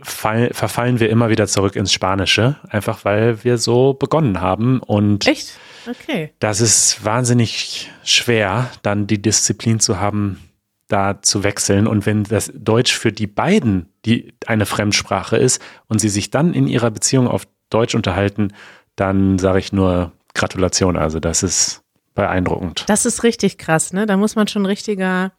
fall, 0.00 0.50
verfallen 0.52 1.00
wir 1.00 1.10
immer 1.10 1.30
wieder 1.30 1.46
zurück 1.46 1.76
ins 1.76 1.92
Spanische, 1.92 2.56
einfach 2.68 3.04
weil 3.04 3.44
wir 3.44 3.58
so 3.58 3.94
begonnen 3.94 4.40
haben. 4.40 4.80
Und 4.80 5.26
Echt? 5.26 5.58
Okay. 5.88 6.32
das 6.38 6.60
ist 6.60 7.04
wahnsinnig 7.04 7.90
schwer, 8.04 8.70
dann 8.82 9.06
die 9.06 9.20
Disziplin 9.20 9.80
zu 9.80 10.00
haben, 10.00 10.40
da 10.88 11.22
zu 11.22 11.44
wechseln. 11.44 11.86
Und 11.86 12.06
wenn 12.06 12.24
das 12.24 12.52
Deutsch 12.54 12.94
für 12.94 13.12
die 13.12 13.26
beiden 13.26 13.90
die 14.04 14.34
eine 14.46 14.66
Fremdsprache 14.66 15.36
ist 15.36 15.62
und 15.88 15.98
sie 15.98 16.10
sich 16.10 16.30
dann 16.30 16.52
in 16.52 16.66
ihrer 16.66 16.90
Beziehung 16.90 17.28
auf 17.28 17.46
Deutsch 17.70 17.94
unterhalten, 17.94 18.52
dann 18.96 19.38
sage 19.38 19.58
ich 19.58 19.72
nur 19.72 20.12
Gratulation. 20.34 20.96
Also 20.96 21.20
das 21.20 21.42
ist 21.42 21.83
beeindruckend. 22.14 22.84
Das 22.88 23.06
ist 23.06 23.22
richtig 23.22 23.58
krass, 23.58 23.92
ne? 23.92 24.06
Da 24.06 24.16
muss 24.16 24.36
man 24.36 24.48
schon 24.48 24.66
richtiger 24.66 25.32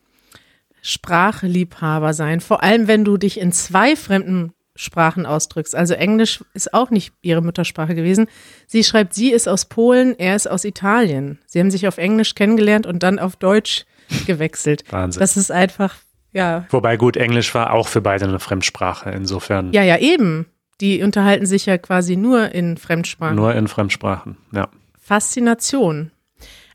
Sprachliebhaber 0.82 2.13
sein. 2.13 2.41
Vor 2.41 2.63
allem, 2.63 2.88
wenn 2.88 3.03
du 3.03 3.17
dich 3.17 3.39
in 3.39 3.51
zwei 3.51 3.96
fremden 3.96 4.53
Sprachen 4.75 5.25
ausdrückst. 5.25 5.74
Also 5.74 5.94
Englisch 5.94 6.44
ist 6.53 6.74
auch 6.74 6.89
nicht 6.89 7.13
ihre 7.22 7.41
Muttersprache 7.41 7.96
gewesen. 7.96 8.27
Sie 8.67 8.84
schreibt, 8.84 9.13
sie 9.13 9.32
ist 9.32 9.48
aus 9.48 9.65
Polen, 9.65 10.20
er 10.20 10.36
ist 10.36 10.48
aus 10.48 10.65
Italien. 10.65 11.39
Sie 11.46 11.60
haben 11.60 11.72
sich 11.72 11.88
auf 11.88 11.98
Englisch 11.98 12.36
kennengelernt 12.36 12.86
und 12.86 13.01
dann 13.01 13.17
auf 13.17 13.38
Deutsch 13.38 13.86
gewechselt. 14.27 14.84
Wahnsinn. 14.91 15.22
Das 15.22 15.38
ist 15.38 15.50
einfach, 15.51 15.96
ja. 16.34 16.65
Wobei 16.72 16.98
gut, 16.98 17.15
Englisch 17.15 17.55
war 17.55 17.72
auch 17.72 17.88
für 17.88 18.01
beide 18.01 18.25
eine 18.25 18.39
Fremdsprache. 18.39 19.12
Insofern 19.12 19.72
Ja, 19.72 19.84
ja, 19.84 19.98
eben. 19.98 20.48
Die 20.82 21.01
unterhalten 21.03 21.46
sich 21.46 21.65
ja 21.65 21.77
quasi 21.77 22.17
nur 22.17 22.51
in 22.51 22.75
Fremdsprachen. 22.75 23.38
nur 23.38 23.55
in 23.55 23.70
Fremdsprachen. 23.70 24.36
Ja. 24.51 24.67
Faszination. 25.00 26.12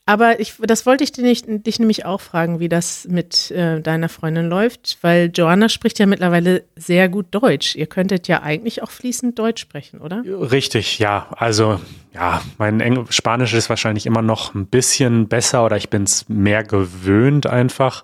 Aber 0.07 0.41
ich, 0.41 0.55
das 0.59 0.87
wollte 0.87 1.05
ich 1.05 1.13
dich, 1.13 1.45
dich 1.47 1.79
nämlich 1.79 2.05
auch 2.05 2.21
fragen, 2.21 2.59
wie 2.59 2.69
das 2.69 3.07
mit 3.09 3.51
äh, 3.53 3.81
deiner 3.81 4.09
Freundin 4.09 4.49
läuft, 4.49 4.99
weil 5.03 5.31
Joanna 5.33 5.69
spricht 5.69 5.99
ja 5.99 6.07
mittlerweile 6.07 6.65
sehr 6.75 7.09
gut 7.09 7.27
Deutsch. 7.31 7.77
Ihr 7.77 7.87
könntet 7.87 8.27
ja 8.27 8.43
eigentlich 8.43 8.83
auch 8.83 8.91
fließend 8.91 9.39
Deutsch 9.39 9.61
sprechen, 9.61 10.01
oder? 10.01 10.23
Richtig, 10.25 10.99
ja. 10.99 11.29
Also, 11.37 11.81
ja, 12.13 12.43
mein 12.59 12.81
Eng 12.81 13.07
Spanisch 13.11 13.55
ist 13.55 13.69
wahrscheinlich 13.69 14.07
immer 14.07 14.23
noch 14.23 14.55
ein 14.55 14.67
bisschen 14.67 15.29
besser 15.29 15.65
oder 15.65 15.77
ich 15.77 15.91
bin 15.91 16.03
es 16.03 16.29
mehr 16.29 16.65
gewöhnt 16.65 17.47
einfach. 17.47 18.03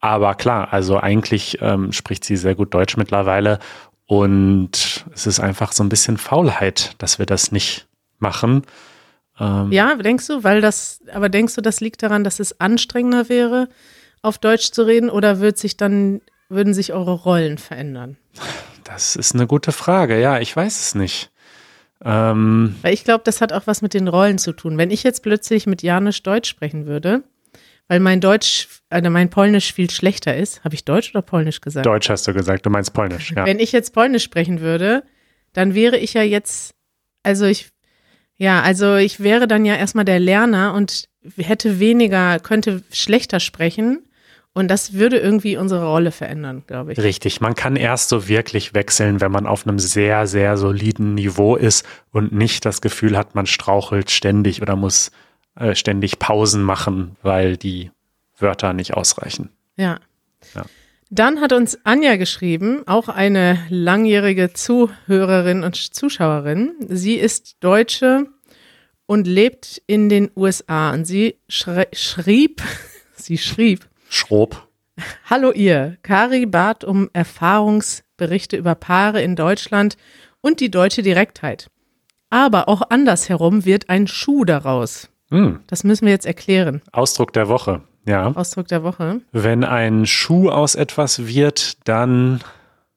Aber 0.00 0.34
klar, 0.36 0.72
also 0.72 0.98
eigentlich 0.98 1.58
ähm, 1.60 1.90
spricht 1.92 2.24
sie 2.24 2.36
sehr 2.36 2.54
gut 2.54 2.72
Deutsch 2.72 2.96
mittlerweile 2.96 3.58
und 4.06 5.04
es 5.12 5.26
ist 5.26 5.40
einfach 5.40 5.72
so 5.72 5.82
ein 5.82 5.88
bisschen 5.88 6.18
Faulheit, 6.18 6.94
dass 6.98 7.18
wir 7.18 7.26
das 7.26 7.52
nicht 7.52 7.88
machen. 8.18 8.62
Ähm, 9.40 9.72
Ja, 9.72 9.94
denkst 9.94 10.26
du, 10.26 10.44
weil 10.44 10.60
das, 10.60 11.00
aber 11.12 11.28
denkst 11.28 11.54
du, 11.54 11.60
das 11.60 11.80
liegt 11.80 12.02
daran, 12.02 12.24
dass 12.24 12.40
es 12.40 12.60
anstrengender 12.60 13.28
wäre, 13.28 13.68
auf 14.22 14.38
Deutsch 14.38 14.72
zu 14.72 14.82
reden, 14.82 15.10
oder 15.10 15.40
wird 15.40 15.58
sich 15.58 15.76
dann, 15.76 16.20
würden 16.48 16.74
sich 16.74 16.92
eure 16.92 17.12
Rollen 17.12 17.58
verändern? 17.58 18.16
Das 18.84 19.16
ist 19.16 19.34
eine 19.34 19.46
gute 19.46 19.72
Frage. 19.72 20.20
Ja, 20.20 20.40
ich 20.40 20.54
weiß 20.56 20.80
es 20.80 20.94
nicht. 20.94 21.30
Ähm, 22.04 22.76
Weil 22.82 22.94
ich 22.94 23.04
glaube, 23.04 23.22
das 23.24 23.40
hat 23.40 23.52
auch 23.52 23.66
was 23.66 23.82
mit 23.82 23.94
den 23.94 24.08
Rollen 24.08 24.38
zu 24.38 24.52
tun. 24.52 24.78
Wenn 24.78 24.90
ich 24.90 25.02
jetzt 25.02 25.22
plötzlich 25.22 25.66
mit 25.66 25.82
Janisch 25.82 26.22
Deutsch 26.22 26.48
sprechen 26.48 26.86
würde, 26.86 27.22
weil 27.88 28.00
mein 28.00 28.20
Deutsch, 28.20 28.68
also 28.90 29.10
mein 29.10 29.30
Polnisch 29.30 29.72
viel 29.72 29.90
schlechter 29.90 30.36
ist, 30.36 30.62
habe 30.64 30.74
ich 30.74 30.84
Deutsch 30.84 31.10
oder 31.10 31.22
Polnisch 31.22 31.60
gesagt? 31.60 31.86
Deutsch 31.86 32.08
hast 32.08 32.28
du 32.28 32.34
gesagt, 32.34 32.66
du 32.66 32.70
meinst 32.70 32.92
Polnisch, 32.92 33.32
ja. 33.32 33.46
Wenn 33.46 33.58
ich 33.58 33.72
jetzt 33.72 33.94
Polnisch 33.94 34.24
sprechen 34.24 34.60
würde, 34.60 35.02
dann 35.54 35.74
wäre 35.74 35.96
ich 35.96 36.14
ja 36.14 36.22
jetzt, 36.22 36.74
also 37.22 37.46
ich, 37.46 37.70
ja, 38.38 38.62
also 38.62 38.96
ich 38.96 39.20
wäre 39.20 39.46
dann 39.46 39.64
ja 39.64 39.74
erstmal 39.74 40.04
der 40.04 40.20
Lerner 40.20 40.72
und 40.74 41.08
hätte 41.36 41.80
weniger, 41.80 42.38
könnte 42.38 42.82
schlechter 42.92 43.40
sprechen 43.40 44.08
und 44.54 44.68
das 44.68 44.94
würde 44.94 45.18
irgendwie 45.18 45.56
unsere 45.56 45.86
Rolle 45.86 46.10
verändern, 46.10 46.62
glaube 46.66 46.92
ich. 46.92 46.98
Richtig, 46.98 47.40
man 47.40 47.54
kann 47.54 47.76
erst 47.76 48.08
so 48.08 48.28
wirklich 48.28 48.74
wechseln, 48.74 49.20
wenn 49.20 49.30
man 49.30 49.46
auf 49.46 49.66
einem 49.66 49.78
sehr, 49.78 50.26
sehr 50.26 50.56
soliden 50.56 51.14
Niveau 51.14 51.56
ist 51.56 51.84
und 52.12 52.32
nicht 52.32 52.64
das 52.64 52.80
Gefühl 52.80 53.16
hat, 53.16 53.34
man 53.34 53.46
strauchelt 53.46 54.10
ständig 54.10 54.62
oder 54.62 54.76
muss 54.76 55.10
äh, 55.56 55.74
ständig 55.74 56.18
Pausen 56.18 56.62
machen, 56.62 57.16
weil 57.22 57.56
die 57.56 57.90
Wörter 58.38 58.72
nicht 58.72 58.94
ausreichen. 58.94 59.50
Ja. 59.76 59.98
Ja. 60.54 60.64
Dann 61.10 61.40
hat 61.40 61.52
uns 61.54 61.78
Anja 61.84 62.16
geschrieben, 62.16 62.82
auch 62.86 63.08
eine 63.08 63.58
langjährige 63.70 64.52
Zuhörerin 64.52 65.64
und 65.64 65.74
Zuschauerin. 65.74 66.74
Sie 66.86 67.14
ist 67.14 67.56
Deutsche 67.60 68.26
und 69.06 69.26
lebt 69.26 69.80
in 69.86 70.10
den 70.10 70.30
USA. 70.36 70.92
Und 70.92 71.06
sie 71.06 71.36
schrei 71.48 71.86
schrieb, 71.94 72.62
sie 73.16 73.38
schrieb, 73.38 73.88
Schrob. 74.10 74.68
Hallo 75.30 75.52
ihr, 75.52 75.96
Kari 76.02 76.44
bat 76.44 76.84
um 76.84 77.08
Erfahrungsberichte 77.12 78.56
über 78.56 78.74
Paare 78.74 79.22
in 79.22 79.36
Deutschland 79.36 79.96
und 80.40 80.60
die 80.60 80.70
deutsche 80.70 81.02
Direktheit. 81.02 81.70
Aber 82.30 82.68
auch 82.68 82.82
andersherum 82.90 83.64
wird 83.64 83.88
ein 83.88 84.08
Schuh 84.08 84.44
daraus. 84.44 85.08
Hm, 85.30 85.60
Das 85.68 85.84
müssen 85.84 86.04
wir 86.04 86.12
jetzt 86.12 86.26
erklären. 86.26 86.82
Ausdruck 86.92 87.32
der 87.32 87.48
Woche. 87.48 87.82
Ja. 88.08 88.32
Ausdruck 88.34 88.68
der 88.68 88.82
Woche. 88.82 89.20
Wenn 89.32 89.64
ein 89.64 90.06
Schuh 90.06 90.48
aus 90.50 90.74
etwas 90.74 91.26
wird, 91.26 91.76
dann 91.86 92.40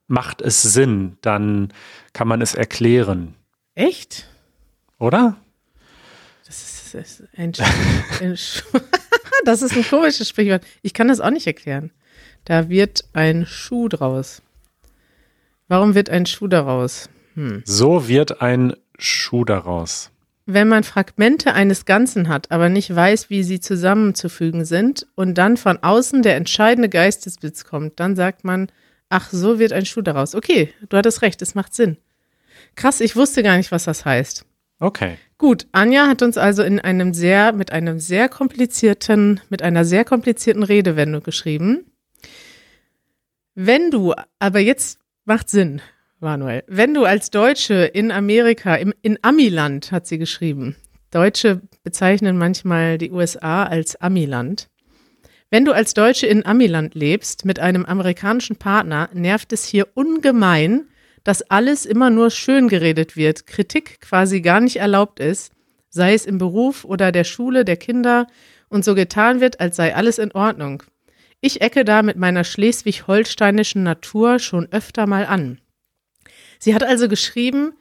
macht 0.07 0.41
es 0.41 0.61
Sinn, 0.61 1.17
dann 1.21 1.73
kann 2.13 2.27
man 2.27 2.41
es 2.41 2.55
erklären, 2.55 3.35
Echt? 3.75 4.27
oder? 4.99 5.35
Das 6.45 6.93
ist, 6.93 7.23
ein, 7.37 7.53
ein 8.21 8.35
Sch- 8.35 8.63
Das 9.45 9.61
ist 9.61 9.75
ein 9.75 9.83
komisches 9.87 10.29
Sprichwort. 10.29 10.63
Ich 10.81 10.93
kann 10.93 11.07
das 11.07 11.19
auch 11.21 11.29
nicht 11.31 11.47
erklären. 11.47 11.91
Da 12.45 12.69
wird 12.69 13.05
ein 13.13 13.45
Schuh 13.45 13.87
draus. 13.87 14.41
Warum 15.67 15.95
wird 15.95 16.09
ein 16.09 16.25
Schuh 16.25 16.47
daraus? 16.47 17.09
So 17.63 18.07
wird 18.07 18.41
ein 18.41 18.75
Schuh 18.97 19.45
daraus. 19.45 20.11
Wenn 20.45 20.67
man 20.67 20.83
Fragmente 20.83 21.53
eines 21.53 21.85
Ganzen 21.85 22.27
hat, 22.27 22.51
aber 22.51 22.69
nicht 22.69 22.93
weiß, 22.93 23.29
wie 23.29 23.43
sie 23.43 23.59
zusammenzufügen 23.59 24.65
sind 24.65 25.07
und 25.15 25.35
dann 25.37 25.55
von 25.55 25.77
außen 25.81 26.23
der 26.23 26.35
entscheidende 26.35 26.89
Geistesblitz 26.89 27.63
kommt, 27.63 27.99
dann 27.99 28.15
sagt 28.15 28.43
man, 28.43 28.71
ach, 29.09 29.29
so 29.31 29.59
wird 29.59 29.73
ein 29.73 29.85
Schuh 29.85 30.01
daraus. 30.01 30.33
Okay, 30.33 30.73
du 30.89 30.97
hattest 30.97 31.21
recht, 31.21 31.41
es 31.41 31.53
macht 31.53 31.75
Sinn. 31.75 31.97
Krass, 32.75 33.01
ich 33.01 33.15
wusste 33.15 33.43
gar 33.43 33.57
nicht, 33.57 33.71
was 33.71 33.83
das 33.83 34.05
heißt. 34.05 34.45
Okay. 34.79 35.17
Gut, 35.37 35.67
Anja 35.71 36.07
hat 36.07 36.21
uns 36.23 36.37
also 36.37 36.63
in 36.63 36.79
einem 36.79 37.13
sehr, 37.13 37.53
mit 37.53 37.71
einem 37.71 37.99
sehr 37.99 38.29
komplizierten, 38.29 39.39
mit 39.49 39.61
einer 39.61 39.85
sehr 39.85 40.05
komplizierten 40.05 40.63
Redewendung 40.63 41.21
geschrieben. 41.21 41.85
Wenn 43.53 43.91
du, 43.91 44.13
aber 44.39 44.59
jetzt 44.59 44.99
macht 45.25 45.49
Sinn, 45.49 45.81
Manuel, 46.21 46.63
wenn 46.67 46.93
du 46.93 47.03
als 47.03 47.31
Deutsche 47.31 47.73
in 47.73 48.11
Amerika, 48.11 48.75
im, 48.75 48.93
in 49.01 49.17
Amiland 49.23 49.91
hat 49.91 50.07
sie 50.07 50.17
geschrieben. 50.17 50.75
Deutsche 51.09 51.61
bezeichnen 51.83 52.37
manchmal 52.37 52.97
die 52.97 53.11
USA 53.11 53.63
als 53.63 53.95
Amiland. 53.97 54.69
Wenn 55.49 55.65
du 55.65 55.73
als 55.73 55.93
Deutsche 55.93 56.27
in 56.27 56.45
Amiland 56.45 56.95
lebst 56.95 57.43
mit 57.43 57.59
einem 57.59 57.85
amerikanischen 57.85 58.55
Partner, 58.55 59.09
nervt 59.13 59.51
es 59.51 59.65
hier 59.65 59.87
ungemein, 59.95 60.87
dass 61.23 61.41
alles 61.49 61.85
immer 61.85 62.09
nur 62.09 62.29
schön 62.29 62.67
geredet 62.67 63.17
wird, 63.17 63.47
Kritik 63.47 63.99
quasi 63.99 64.41
gar 64.41 64.61
nicht 64.61 64.77
erlaubt 64.77 65.19
ist, 65.19 65.51
sei 65.89 66.13
es 66.13 66.25
im 66.25 66.37
Beruf 66.37 66.85
oder 66.85 67.11
der 67.11 67.25
Schule, 67.25 67.65
der 67.65 67.77
Kinder 67.77 68.27
und 68.69 68.85
so 68.85 68.95
getan 68.95 69.41
wird, 69.41 69.59
als 69.59 69.75
sei 69.75 69.93
alles 69.95 70.17
in 70.19 70.31
Ordnung. 70.31 70.83
Ich 71.41 71.61
ecke 71.61 71.83
da 71.83 72.03
mit 72.03 72.17
meiner 72.17 72.43
schleswig-holsteinischen 72.43 73.83
Natur 73.83 74.39
schon 74.39 74.67
öfter 74.71 75.07
mal 75.07 75.25
an. 75.25 75.60
Sie 76.61 76.75
hat 76.75 76.83
also 76.83 77.09
geschrieben, 77.09 77.73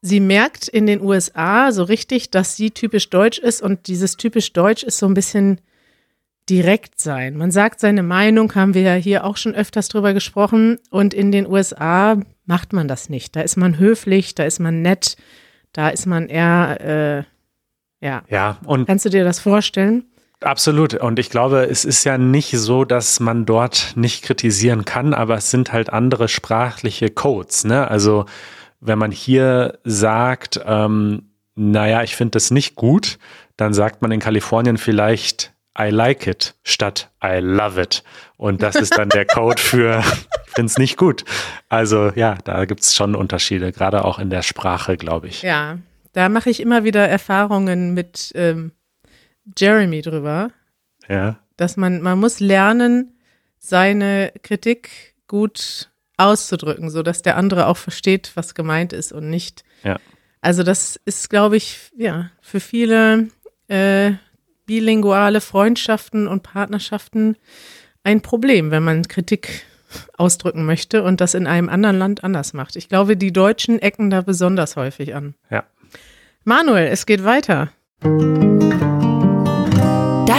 sie 0.00 0.20
merkt 0.20 0.68
in 0.68 0.86
den 0.86 1.02
USA 1.02 1.72
so 1.72 1.82
richtig, 1.82 2.30
dass 2.30 2.56
sie 2.56 2.70
typisch 2.70 3.10
deutsch 3.10 3.40
ist 3.40 3.60
und 3.60 3.88
dieses 3.88 4.16
typisch 4.16 4.52
deutsch 4.52 4.84
ist 4.84 4.98
so 4.98 5.06
ein 5.06 5.14
bisschen 5.14 5.60
direkt 6.48 7.00
sein. 7.00 7.36
Man 7.36 7.50
sagt 7.50 7.80
seine 7.80 8.04
Meinung, 8.04 8.54
haben 8.54 8.74
wir 8.74 8.82
ja 8.82 8.94
hier 8.94 9.24
auch 9.24 9.36
schon 9.36 9.56
öfters 9.56 9.88
drüber 9.88 10.14
gesprochen 10.14 10.78
und 10.90 11.14
in 11.14 11.32
den 11.32 11.48
USA 11.48 12.16
macht 12.46 12.72
man 12.72 12.86
das 12.86 13.08
nicht. 13.08 13.34
Da 13.34 13.40
ist 13.40 13.56
man 13.56 13.80
höflich, 13.80 14.36
da 14.36 14.44
ist 14.44 14.60
man 14.60 14.82
nett, 14.82 15.16
da 15.72 15.88
ist 15.88 16.06
man 16.06 16.28
eher, 16.28 17.26
äh, 18.00 18.06
ja. 18.06 18.22
Ja, 18.28 18.58
und 18.64 18.86
Kannst 18.86 19.04
du 19.04 19.08
dir 19.08 19.24
das 19.24 19.40
vorstellen? 19.40 20.04
Absolut. 20.42 20.94
Und 20.94 21.18
ich 21.18 21.30
glaube, 21.30 21.68
es 21.68 21.84
ist 21.84 22.04
ja 22.04 22.18
nicht 22.18 22.52
so, 22.52 22.84
dass 22.84 23.20
man 23.20 23.44
dort 23.46 23.92
nicht 23.96 24.22
kritisieren 24.22 24.84
kann, 24.84 25.14
aber 25.14 25.36
es 25.36 25.50
sind 25.50 25.72
halt 25.72 25.90
andere 25.90 26.28
sprachliche 26.28 27.10
Codes. 27.10 27.64
Ne? 27.64 27.88
Also 27.88 28.26
wenn 28.80 28.98
man 28.98 29.12
hier 29.12 29.78
sagt, 29.84 30.60
ähm, 30.66 31.30
naja, 31.54 32.02
ich 32.02 32.16
finde 32.16 32.32
das 32.32 32.50
nicht 32.50 32.74
gut, 32.74 33.18
dann 33.56 33.74
sagt 33.74 34.02
man 34.02 34.10
in 34.10 34.20
Kalifornien 34.20 34.78
vielleicht 34.78 35.52
I 35.78 35.88
like 35.88 36.26
it 36.26 36.54
statt 36.64 37.10
I 37.24 37.38
love 37.40 37.80
it. 37.80 38.02
Und 38.36 38.62
das 38.62 38.76
ist 38.76 38.98
dann 38.98 39.08
der 39.08 39.24
Code 39.26 39.60
für 39.60 40.02
ich 40.46 40.52
finde 40.52 40.70
es 40.70 40.78
nicht 40.78 40.96
gut. 40.96 41.24
Also 41.68 42.10
ja, 42.14 42.36
da 42.44 42.64
gibt 42.64 42.80
es 42.80 42.94
schon 42.94 43.14
Unterschiede, 43.14 43.72
gerade 43.72 44.04
auch 44.04 44.18
in 44.18 44.30
der 44.30 44.42
Sprache, 44.42 44.96
glaube 44.96 45.28
ich. 45.28 45.42
Ja, 45.42 45.78
da 46.12 46.28
mache 46.28 46.50
ich 46.50 46.60
immer 46.60 46.84
wieder 46.84 47.08
Erfahrungen 47.08 47.94
mit 47.94 48.32
ähm, 48.34 48.72
Jeremy 49.56 50.02
drüber, 50.02 50.50
Ja. 51.08 51.38
dass 51.56 51.76
man, 51.76 52.00
man 52.02 52.18
muss 52.18 52.40
lernen, 52.40 53.14
seine 53.58 54.32
Kritik 54.42 55.14
gut 55.28 55.90
auszudrücken, 56.16 56.90
so 56.90 57.02
dass 57.02 57.22
der 57.22 57.36
andere 57.36 57.66
auch 57.66 57.76
versteht, 57.76 58.32
was 58.34 58.54
gemeint 58.54 58.92
ist 58.92 59.12
und 59.12 59.30
nicht. 59.30 59.64
Ja. 59.84 59.98
Also 60.40 60.62
das 60.62 61.00
ist, 61.04 61.30
glaube 61.30 61.56
ich, 61.56 61.90
ja, 61.96 62.30
für 62.40 62.60
viele 62.60 63.28
äh, 63.68 64.12
bilinguale 64.66 65.40
Freundschaften 65.40 66.26
und 66.26 66.42
Partnerschaften 66.42 67.36
ein 68.04 68.20
Problem, 68.20 68.70
wenn 68.70 68.82
man 68.82 69.06
Kritik 69.06 69.64
ausdrücken 70.16 70.64
möchte 70.64 71.02
und 71.02 71.20
das 71.20 71.34
in 71.34 71.46
einem 71.46 71.68
anderen 71.68 71.98
Land 71.98 72.24
anders 72.24 72.52
macht. 72.54 72.76
Ich 72.76 72.88
glaube, 72.88 73.16
die 73.16 73.32
Deutschen 73.32 73.78
ecken 73.78 74.10
da 74.10 74.22
besonders 74.22 74.74
häufig 74.76 75.14
an. 75.14 75.34
Ja. 75.50 75.64
Manuel, 76.44 76.88
es 76.88 77.06
geht 77.06 77.22
weiter. 77.24 77.70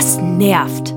Das 0.04 0.18
nervt. 0.18 0.94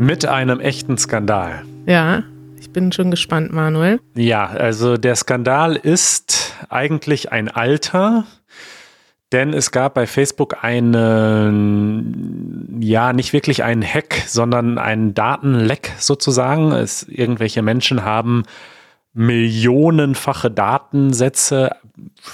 Mit 0.00 0.24
einem 0.24 0.60
echten 0.60 0.96
Skandal. 0.96 1.62
Ja, 1.84 2.22
ich 2.58 2.72
bin 2.72 2.90
schon 2.90 3.10
gespannt, 3.10 3.52
Manuel. 3.52 4.00
Ja, 4.14 4.46
also 4.46 4.96
der 4.96 5.14
Skandal 5.14 5.76
ist 5.76 6.54
eigentlich 6.70 7.32
ein 7.32 7.50
alter, 7.50 8.24
denn 9.30 9.52
es 9.52 9.72
gab 9.72 9.92
bei 9.92 10.06
Facebook 10.06 10.64
einen, 10.64 12.78
ja, 12.80 13.12
nicht 13.12 13.34
wirklich 13.34 13.62
einen 13.62 13.84
Hack, 13.84 14.22
sondern 14.26 14.78
einen 14.78 15.12
Datenleck 15.12 15.92
sozusagen. 15.98 16.72
Es, 16.72 17.02
irgendwelche 17.02 17.60
Menschen 17.60 18.06
haben 18.06 18.44
millionenfache 19.12 20.50
Datensätze 20.50 21.76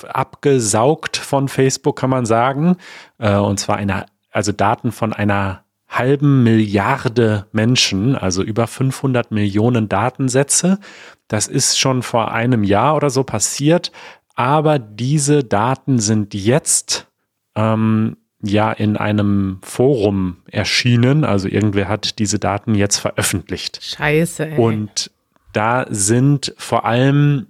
abgesaugt 0.07 1.17
von 1.17 1.49
Facebook, 1.49 1.99
kann 1.99 2.11
man 2.11 2.27
sagen. 2.27 2.77
Äh, 3.19 3.35
und 3.35 3.59
zwar 3.59 3.75
eine, 3.75 4.07
also 4.39 4.53
Daten 4.53 4.93
von 4.93 5.13
einer 5.13 5.65
halben 5.89 6.45
Milliarde 6.45 7.49
Menschen, 7.51 8.15
also 8.15 8.45
über 8.45 8.69
500 8.69 9.33
Millionen 9.33 9.89
Datensätze. 9.89 10.79
Das 11.27 11.49
ist 11.49 11.77
schon 11.77 12.05
vor 12.05 12.31
einem 12.31 12.63
Jahr 12.63 12.95
oder 12.95 13.11
so 13.11 13.25
passiert, 13.25 13.91
aber 14.37 14.79
diese 14.79 15.43
Daten 15.43 15.99
sind 15.99 16.35
jetzt 16.35 17.09
ähm, 17.57 18.17
ja 18.41 18.71
in 18.71 18.97
einem 18.97 19.59
Forum 19.65 20.37
erschienen. 20.49 21.25
Also 21.25 21.49
irgendwer 21.49 21.89
hat 21.89 22.21
diese 22.21 22.39
Daten 22.39 22.77
jetzt 22.77 22.99
veröffentlicht. 22.99 23.81
Scheiße. 23.83 24.51
Ey. 24.51 24.57
Und 24.57 25.11
da 25.53 25.85
sind 25.91 26.55
vor 26.59 26.85
allem 26.85 27.49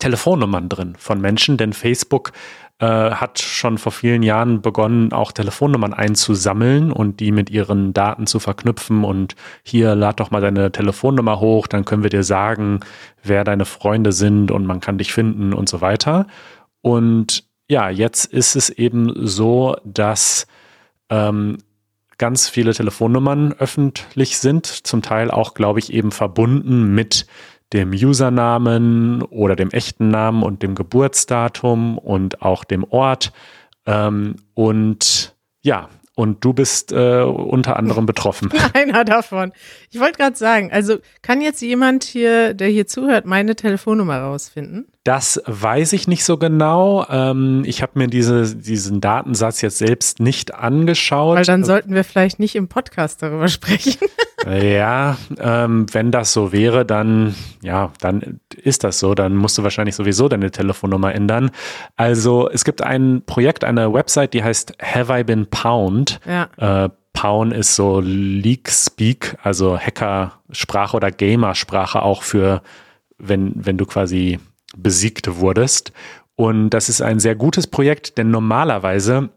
Telefonnummern 0.00 0.68
drin 0.68 0.96
von 0.98 1.20
Menschen, 1.20 1.56
denn 1.56 1.72
Facebook 1.72 2.32
äh, 2.80 2.86
hat 2.86 3.38
schon 3.40 3.76
vor 3.76 3.92
vielen 3.92 4.22
Jahren 4.22 4.62
begonnen, 4.62 5.12
auch 5.12 5.32
Telefonnummern 5.32 5.92
einzusammeln 5.92 6.90
und 6.92 7.20
die 7.20 7.30
mit 7.30 7.50
ihren 7.50 7.92
Daten 7.92 8.26
zu 8.26 8.40
verknüpfen. 8.40 9.04
Und 9.04 9.36
hier 9.62 9.94
lad 9.94 10.18
doch 10.18 10.30
mal 10.30 10.40
deine 10.40 10.72
Telefonnummer 10.72 11.40
hoch, 11.40 11.66
dann 11.66 11.84
können 11.84 12.02
wir 12.02 12.10
dir 12.10 12.24
sagen, 12.24 12.80
wer 13.22 13.44
deine 13.44 13.66
Freunde 13.66 14.12
sind 14.12 14.50
und 14.50 14.64
man 14.64 14.80
kann 14.80 14.96
dich 14.96 15.12
finden 15.12 15.52
und 15.52 15.68
so 15.68 15.82
weiter. 15.82 16.26
Und 16.80 17.44
ja, 17.68 17.90
jetzt 17.90 18.24
ist 18.24 18.56
es 18.56 18.70
eben 18.70 19.12
so, 19.26 19.76
dass 19.84 20.46
ähm, 21.10 21.58
ganz 22.16 22.48
viele 22.48 22.72
Telefonnummern 22.72 23.52
öffentlich 23.58 24.38
sind, 24.38 24.66
zum 24.66 25.02
Teil 25.02 25.30
auch, 25.30 25.54
glaube 25.54 25.80
ich, 25.80 25.92
eben 25.92 26.12
verbunden 26.12 26.94
mit 26.94 27.26
dem 27.72 27.90
Usernamen 27.92 29.22
oder 29.22 29.56
dem 29.56 29.70
echten 29.70 30.08
Namen 30.08 30.42
und 30.42 30.62
dem 30.62 30.74
Geburtsdatum 30.74 31.98
und 31.98 32.42
auch 32.42 32.64
dem 32.64 32.84
Ort. 32.84 33.32
Ähm, 33.86 34.36
und 34.54 35.34
ja, 35.62 35.88
und 36.20 36.44
du 36.44 36.52
bist 36.52 36.92
äh, 36.92 37.22
unter 37.22 37.76
anderem 37.76 38.04
betroffen. 38.04 38.50
Einer 38.74 39.04
davon. 39.04 39.52
Ich 39.90 40.00
wollte 40.00 40.18
gerade 40.18 40.36
sagen, 40.36 40.70
also 40.70 40.98
kann 41.22 41.40
jetzt 41.40 41.62
jemand 41.62 42.04
hier, 42.04 42.52
der 42.52 42.68
hier 42.68 42.86
zuhört, 42.86 43.24
meine 43.24 43.56
Telefonnummer 43.56 44.18
rausfinden? 44.18 44.88
Das 45.04 45.42
weiß 45.46 45.94
ich 45.94 46.08
nicht 46.08 46.24
so 46.24 46.36
genau. 46.36 47.06
Ähm, 47.08 47.62
ich 47.64 47.80
habe 47.80 47.92
mir 47.94 48.06
diese, 48.06 48.54
diesen 48.54 49.00
Datensatz 49.00 49.62
jetzt 49.62 49.78
selbst 49.78 50.20
nicht 50.20 50.54
angeschaut. 50.54 51.38
Weil 51.38 51.44
dann 51.44 51.64
sollten 51.64 51.94
wir 51.94 52.04
vielleicht 52.04 52.38
nicht 52.38 52.54
im 52.54 52.68
Podcast 52.68 53.22
darüber 53.22 53.48
sprechen. 53.48 53.96
Ja, 54.46 55.18
ähm, 55.38 55.84
wenn 55.92 56.10
das 56.10 56.32
so 56.32 56.50
wäre, 56.50 56.86
dann 56.86 57.34
ja, 57.62 57.92
dann 58.00 58.40
ist 58.56 58.84
das 58.84 58.98
so. 58.98 59.14
Dann 59.14 59.36
musst 59.36 59.58
du 59.58 59.62
wahrscheinlich 59.62 59.94
sowieso 59.94 60.28
deine 60.28 60.50
Telefonnummer 60.50 61.14
ändern. 61.14 61.50
Also 61.96 62.48
es 62.48 62.64
gibt 62.64 62.82
ein 62.82 63.22
Projekt, 63.26 63.64
eine 63.64 63.92
Website, 63.92 64.32
die 64.32 64.42
heißt 64.42 64.78
Have 64.82 65.12
I 65.14 65.24
Been 65.24 65.46
Pound? 65.46 66.20
Ja. 66.26 66.84
Äh, 66.84 66.88
Pound 67.12 67.52
ist 67.52 67.76
so 67.76 68.00
Leak 68.00 68.70
Speak, 68.70 69.36
also 69.42 69.78
Hackersprache 69.78 70.96
oder 70.96 71.10
Gamersprache 71.10 72.00
auch 72.00 72.22
für, 72.22 72.62
wenn, 73.18 73.52
wenn 73.54 73.76
du 73.76 73.84
quasi 73.84 74.38
besiegt 74.76 75.36
wurdest. 75.36 75.92
Und 76.36 76.70
das 76.70 76.88
ist 76.88 77.02
ein 77.02 77.20
sehr 77.20 77.34
gutes 77.34 77.66
Projekt, 77.66 78.16
denn 78.18 78.30
normalerweise 78.30 79.30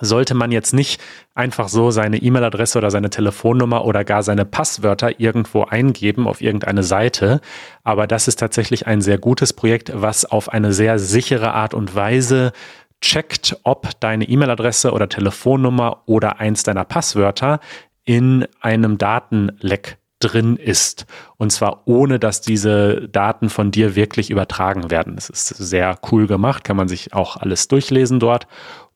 sollte 0.00 0.34
man 0.34 0.50
jetzt 0.50 0.72
nicht 0.72 1.00
einfach 1.34 1.68
so 1.68 1.90
seine 1.90 2.16
E-Mail-Adresse 2.16 2.78
oder 2.78 2.90
seine 2.90 3.10
Telefonnummer 3.10 3.84
oder 3.84 4.04
gar 4.04 4.22
seine 4.22 4.44
Passwörter 4.44 5.20
irgendwo 5.20 5.64
eingeben 5.64 6.26
auf 6.26 6.40
irgendeine 6.40 6.82
Seite. 6.82 7.40
Aber 7.84 8.06
das 8.06 8.26
ist 8.26 8.40
tatsächlich 8.40 8.86
ein 8.86 9.00
sehr 9.00 9.18
gutes 9.18 9.52
Projekt, 9.52 9.92
was 9.94 10.24
auf 10.24 10.48
eine 10.48 10.72
sehr 10.72 10.98
sichere 10.98 11.52
Art 11.52 11.74
und 11.74 11.94
Weise 11.94 12.52
checkt, 13.00 13.58
ob 13.64 14.00
deine 14.00 14.28
E-Mail-Adresse 14.28 14.92
oder 14.92 15.08
Telefonnummer 15.08 16.02
oder 16.06 16.40
eins 16.40 16.62
deiner 16.62 16.84
Passwörter 16.84 17.60
in 18.04 18.46
einem 18.60 18.98
Datenleck 18.98 19.98
drin 20.22 20.56
ist. 20.56 21.06
Und 21.36 21.50
zwar 21.50 21.82
ohne, 21.86 22.18
dass 22.18 22.40
diese 22.40 23.08
Daten 23.08 23.50
von 23.50 23.70
dir 23.70 23.96
wirklich 23.96 24.30
übertragen 24.30 24.90
werden. 24.90 25.14
Es 25.18 25.28
ist 25.28 25.48
sehr 25.48 25.98
cool 26.10 26.26
gemacht, 26.26 26.64
kann 26.64 26.76
man 26.76 26.88
sich 26.88 27.12
auch 27.12 27.36
alles 27.36 27.68
durchlesen 27.68 28.20
dort. 28.20 28.46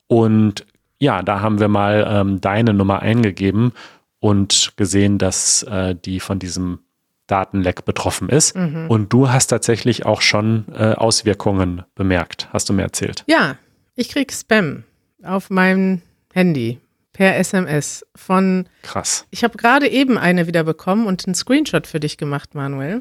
Und 0.07 0.67
ja, 0.99 1.23
da 1.23 1.41
haben 1.41 1.59
wir 1.59 1.69
mal 1.69 2.07
ähm, 2.09 2.41
deine 2.41 2.73
Nummer 2.73 3.01
eingegeben 3.01 3.73
und 4.21 4.73
gesehen, 4.77 5.19
dass 5.19 5.63
äh, 5.65 5.95
die 5.95 6.21
von 6.21 6.39
diesem 6.39 6.81
Datenleck 7.27 7.85
betroffen 7.85 8.29
ist. 8.29 8.57
Mhm. 8.57 8.87
Und 8.89 9.13
du 9.13 9.31
hast 9.31 9.49
tatsächlich 9.49 10.07
auch 10.07 10.21
schon 10.21 10.65
äh, 10.73 10.93
Auswirkungen 10.93 11.83
bemerkt, 11.95 12.49
hast 12.53 12.69
du 12.69 12.73
mir 12.73 12.83
erzählt. 12.83 13.25
Ja, 13.27 13.57
ich 13.95 14.09
krieg 14.09 14.33
Spam 14.33 14.85
auf 15.23 15.51
meinem 15.51 16.03
Handy 16.33 16.79
per 17.17 17.37
SMS 17.37 18.05
von. 18.15 18.69
Krass. 18.83 19.27
Ich 19.31 19.43
habe 19.43 19.57
gerade 19.57 19.89
eben 19.89 20.19
eine 20.19 20.47
wieder 20.47 20.65
bekommen 20.65 21.07
und 21.07 21.27
einen 21.27 21.35
Screenshot 21.35 21.87
für 21.87 21.99
dich 21.99 22.19
gemacht, 22.19 22.55
Manuel. 22.55 23.01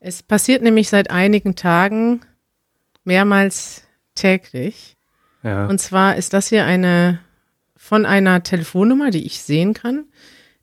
Es 0.00 0.22
passiert 0.22 0.62
nämlich 0.62 0.88
seit 0.88 1.10
einigen 1.10 1.56
Tagen 1.56 2.22
mehrmals 3.04 3.82
täglich. 4.14 4.96
Ja. 5.42 5.66
Und 5.66 5.78
zwar 5.78 6.16
ist 6.16 6.32
das 6.32 6.48
hier 6.48 6.64
eine 6.64 7.20
von 7.76 8.06
einer 8.06 8.42
Telefonnummer, 8.42 9.10
die 9.10 9.26
ich 9.26 9.42
sehen 9.42 9.74
kann. 9.74 10.06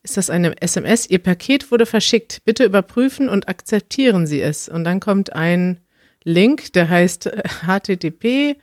Ist 0.02 0.18
das 0.18 0.32
eine 0.32 0.60
SMS? 0.60 1.08
Ihr 1.08 1.20
Paket 1.20 1.70
wurde 1.72 1.86
verschickt. 1.86 2.42
Bitte 2.46 2.66
überprüfen 2.66 3.30
und 3.30 3.48
akzeptieren 3.48 4.26
Sie 4.26 4.42
es. 4.42 4.68
Und 4.68 4.86
dann 4.86 5.00
kommt 5.00 5.34
ein 5.34 5.82
Link, 6.24 6.74
der 6.74 6.90
heißt 6.90 7.28
äh, 7.28 7.44
http 7.68 8.58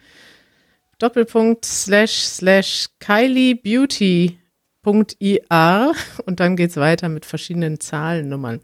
Doppelpunkt 1.00 1.64
slash 1.64 2.24
slash 2.24 2.86
kyliebeauty.ir 3.00 5.92
und 6.26 6.40
dann 6.40 6.56
geht's 6.56 6.76
weiter 6.76 7.08
mit 7.08 7.26
verschiedenen 7.26 7.80
Zahlennummern. 7.80 8.60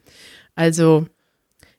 Also 0.55 1.07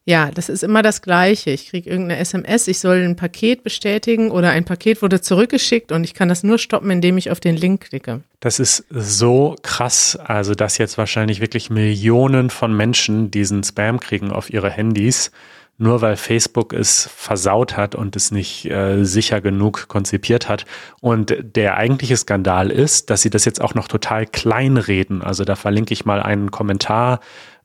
ja, 0.09 0.31
das 0.31 0.47
ist 0.47 0.63
immer 0.63 0.83
das 0.83 1.01
Gleiche. 1.01 1.49
Ich 1.49 1.67
kriege 1.67 1.89
irgendeine 1.89 2.21
SMS, 2.21 2.69
ich 2.69 2.79
soll 2.79 3.03
ein 3.03 3.17
Paket 3.17 3.61
bestätigen 3.61 4.31
oder 4.31 4.51
ein 4.51 4.63
Paket 4.63 5.01
wurde 5.01 5.19
zurückgeschickt 5.19 5.91
und 5.91 6.05
ich 6.05 6.13
kann 6.13 6.29
das 6.29 6.43
nur 6.43 6.59
stoppen, 6.59 6.89
indem 6.89 7.17
ich 7.17 7.29
auf 7.29 7.41
den 7.41 7.57
Link 7.57 7.89
klicke. 7.89 8.21
Das 8.39 8.59
ist 8.59 8.85
so 8.89 9.57
krass, 9.63 10.15
also 10.15 10.55
dass 10.55 10.77
jetzt 10.77 10.97
wahrscheinlich 10.97 11.41
wirklich 11.41 11.69
Millionen 11.69 12.49
von 12.49 12.73
Menschen 12.73 13.31
diesen 13.31 13.65
Spam 13.65 13.99
kriegen 13.99 14.31
auf 14.31 14.49
ihre 14.49 14.69
Handys, 14.69 15.31
nur 15.77 16.01
weil 16.01 16.17
Facebook 16.17 16.73
es 16.73 17.09
versaut 17.15 17.77
hat 17.77 17.93
und 17.93 18.15
es 18.15 18.31
nicht 18.31 18.65
äh, 18.65 19.03
sicher 19.03 19.41
genug 19.41 19.87
konzipiert 19.87 20.49
hat. 20.49 20.65
Und 21.01 21.35
der 21.39 21.77
eigentliche 21.77 22.17
Skandal 22.17 22.71
ist, 22.71 23.09
dass 23.09 23.21
sie 23.21 23.29
das 23.29 23.45
jetzt 23.45 23.61
auch 23.61 23.75
noch 23.75 23.87
total 23.87 24.25
klein 24.25 24.77
reden. 24.77 25.21
Also 25.21 25.45
da 25.45 25.55
verlinke 25.55 25.93
ich 25.93 26.05
mal 26.05 26.21
einen 26.21 26.49
Kommentar 26.49 27.19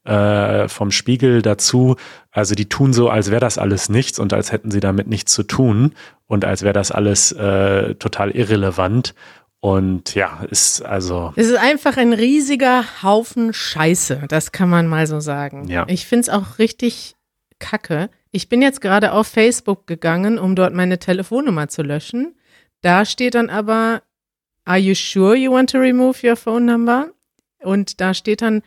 äh, 0.05 0.69
vom 0.69 0.91
Spiegel 0.91 1.43
dazu. 1.43 1.97
Also 2.31 2.55
die 2.55 2.69
tun 2.69 2.93
so, 2.93 3.09
als 3.09 3.31
wäre 3.31 3.41
das 3.41 3.57
alles 3.57 3.89
nichts 3.89 4.19
und 4.19 4.33
als 4.33 4.53
hätten 4.53 4.71
sie 4.71 4.81
damit 4.81 5.07
nichts 5.07 5.33
zu 5.33 5.43
tun 5.43 5.95
und 6.27 6.45
als 6.45 6.63
wäre 6.63 6.75
das 6.75 6.91
alles 6.91 7.33
äh, 7.33 7.95
total 7.95 8.31
irrelevant. 8.33 9.15
Und 9.61 10.17
ja, 10.17 10.41
ist 10.51 10.83
also. 10.83 11.33
Es 11.37 11.47
ist 11.47 11.57
einfach 11.57 11.97
ein 11.97 12.13
riesiger 12.13 12.85
Haufen 13.05 13.53
Scheiße, 13.55 14.25
das 14.29 14.51
kann 14.51 14.69
man 14.69 14.89
mal 14.89 15.07
so 15.07 15.21
sagen. 15.21 15.69
Ja. 15.69 15.85
Ich 15.87 16.07
finde 16.07 16.23
es 16.23 16.29
auch 16.31 16.59
richtig 16.59 17.15
kacke. 17.63 18.11
Ich 18.33 18.49
bin 18.49 18.61
jetzt 18.61 18.81
gerade 18.81 19.13
auf 19.13 19.27
Facebook 19.27 19.87
gegangen, 19.87 20.39
um 20.39 20.55
dort 20.55 20.75
meine 20.75 20.99
Telefonnummer 20.99 21.69
zu 21.69 21.83
löschen. 21.83 22.35
Da 22.83 23.05
steht 23.05 23.35
dann 23.35 23.49
aber, 23.49 24.03
are 24.65 24.79
you 24.79 24.95
sure 24.95 25.37
you 25.37 25.53
want 25.53 25.71
to 25.71 25.79
remove 25.79 26.27
your 26.27 26.37
phone 26.37 26.67
number? 26.67 27.11
Und 27.63 28.01
da 28.01 28.13
steht 28.13 28.43
dann, 28.43 28.63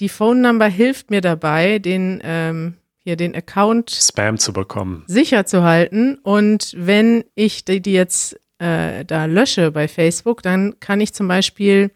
die 0.00 0.08
Phone 0.08 0.40
Number 0.40 0.66
hilft 0.66 1.10
mir 1.10 1.20
dabei, 1.20 1.78
den 1.78 2.20
ähm, 2.24 2.74
hier 2.98 3.16
den 3.16 3.34
Account 3.34 3.90
Spam 3.90 4.38
zu 4.38 4.52
bekommen. 4.52 5.04
sicher 5.06 5.46
zu 5.46 5.62
halten. 5.62 6.18
Und 6.22 6.74
wenn 6.76 7.24
ich 7.34 7.64
die, 7.64 7.80
die 7.80 7.92
jetzt 7.92 8.38
äh, 8.58 9.04
da 9.04 9.26
lösche 9.26 9.70
bei 9.70 9.88
Facebook, 9.88 10.42
dann 10.42 10.80
kann 10.80 11.00
ich 11.00 11.12
zum 11.12 11.28
Beispiel 11.28 11.90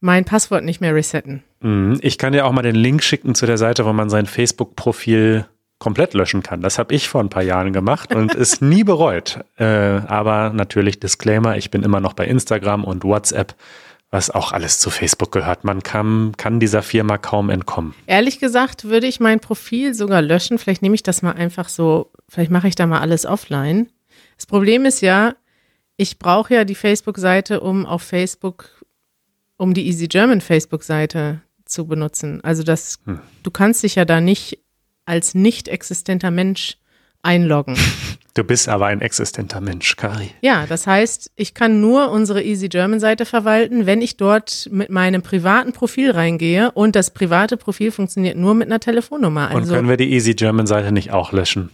mein 0.00 0.24
Passwort 0.24 0.64
nicht 0.64 0.80
mehr 0.80 0.94
resetten. 0.94 1.42
Mhm. 1.60 1.98
Ich 2.02 2.18
kann 2.18 2.32
dir 2.32 2.46
auch 2.46 2.52
mal 2.52 2.62
den 2.62 2.74
Link 2.76 3.02
schicken 3.02 3.34
zu 3.34 3.46
der 3.46 3.58
Seite, 3.58 3.84
wo 3.86 3.92
man 3.92 4.10
sein 4.10 4.26
Facebook-Profil 4.26 5.46
komplett 5.80 6.14
löschen 6.14 6.44
kann. 6.44 6.60
Das 6.60 6.78
habe 6.78 6.94
ich 6.94 7.08
vor 7.08 7.20
ein 7.20 7.30
paar 7.30 7.42
Jahren 7.42 7.72
gemacht 7.72 8.14
und 8.14 8.34
ist 8.34 8.62
nie 8.62 8.84
bereut. 8.84 9.40
Äh, 9.56 9.64
aber 9.64 10.50
natürlich 10.50 11.00
Disclaimer, 11.00 11.56
ich 11.56 11.70
bin 11.72 11.82
immer 11.82 11.98
noch 11.98 12.12
bei 12.12 12.26
Instagram 12.26 12.84
und 12.84 13.02
WhatsApp, 13.02 13.56
was 14.12 14.30
auch 14.30 14.52
alles 14.52 14.78
zu 14.78 14.90
Facebook 14.90 15.32
gehört. 15.32 15.64
Man 15.64 15.82
kann, 15.82 16.34
kann 16.36 16.60
dieser 16.60 16.82
Firma 16.82 17.16
kaum 17.18 17.48
entkommen. 17.50 17.94
Ehrlich 18.06 18.38
gesagt 18.38 18.84
würde 18.84 19.06
ich 19.06 19.18
mein 19.20 19.40
Profil 19.40 19.94
sogar 19.94 20.20
löschen. 20.22 20.58
Vielleicht 20.58 20.82
nehme 20.82 20.94
ich 20.94 21.02
das 21.02 21.22
mal 21.22 21.32
einfach 21.32 21.68
so, 21.68 22.12
vielleicht 22.28 22.50
mache 22.50 22.68
ich 22.68 22.74
da 22.76 22.86
mal 22.86 23.00
alles 23.00 23.24
offline. 23.26 23.88
Das 24.36 24.46
Problem 24.46 24.84
ist 24.84 25.00
ja, 25.00 25.34
ich 25.96 26.18
brauche 26.18 26.54
ja 26.54 26.64
die 26.64 26.74
Facebook-Seite, 26.74 27.60
um 27.60 27.86
auf 27.86 28.02
Facebook, 28.02 28.84
um 29.56 29.74
die 29.74 29.86
Easy 29.86 30.08
German 30.08 30.40
Facebook-Seite 30.40 31.40
zu 31.64 31.86
benutzen. 31.86 32.40
Also 32.42 32.62
das, 32.64 32.98
Hm. 33.06 33.20
du 33.42 33.50
kannst 33.50 33.82
dich 33.82 33.94
ja 33.94 34.04
da 34.04 34.20
nicht 34.20 34.58
als 35.10 35.34
nicht 35.34 35.68
existenter 35.68 36.30
Mensch 36.30 36.76
einloggen. 37.22 37.76
Du 38.34 38.44
bist 38.44 38.68
aber 38.68 38.86
ein 38.86 39.00
existenter 39.00 39.60
Mensch, 39.60 39.96
Kari. 39.96 40.30
Ja, 40.40 40.64
das 40.68 40.86
heißt, 40.86 41.32
ich 41.34 41.52
kann 41.52 41.80
nur 41.80 42.12
unsere 42.12 42.40
Easy 42.44 42.68
German 42.68 43.00
Seite 43.00 43.26
verwalten, 43.26 43.86
wenn 43.86 44.00
ich 44.02 44.16
dort 44.18 44.68
mit 44.70 44.88
meinem 44.88 45.20
privaten 45.20 45.72
Profil 45.72 46.12
reingehe 46.12 46.70
und 46.70 46.94
das 46.94 47.10
private 47.10 47.56
Profil 47.56 47.90
funktioniert 47.90 48.36
nur 48.36 48.54
mit 48.54 48.68
einer 48.68 48.78
Telefonnummer. 48.78 49.50
Und 49.50 49.62
Also 49.62 49.74
können 49.74 49.88
wir 49.88 49.96
die 49.96 50.12
Easy 50.12 50.34
German 50.34 50.68
Seite 50.68 50.92
nicht 50.92 51.10
auch 51.10 51.32
löschen? 51.32 51.70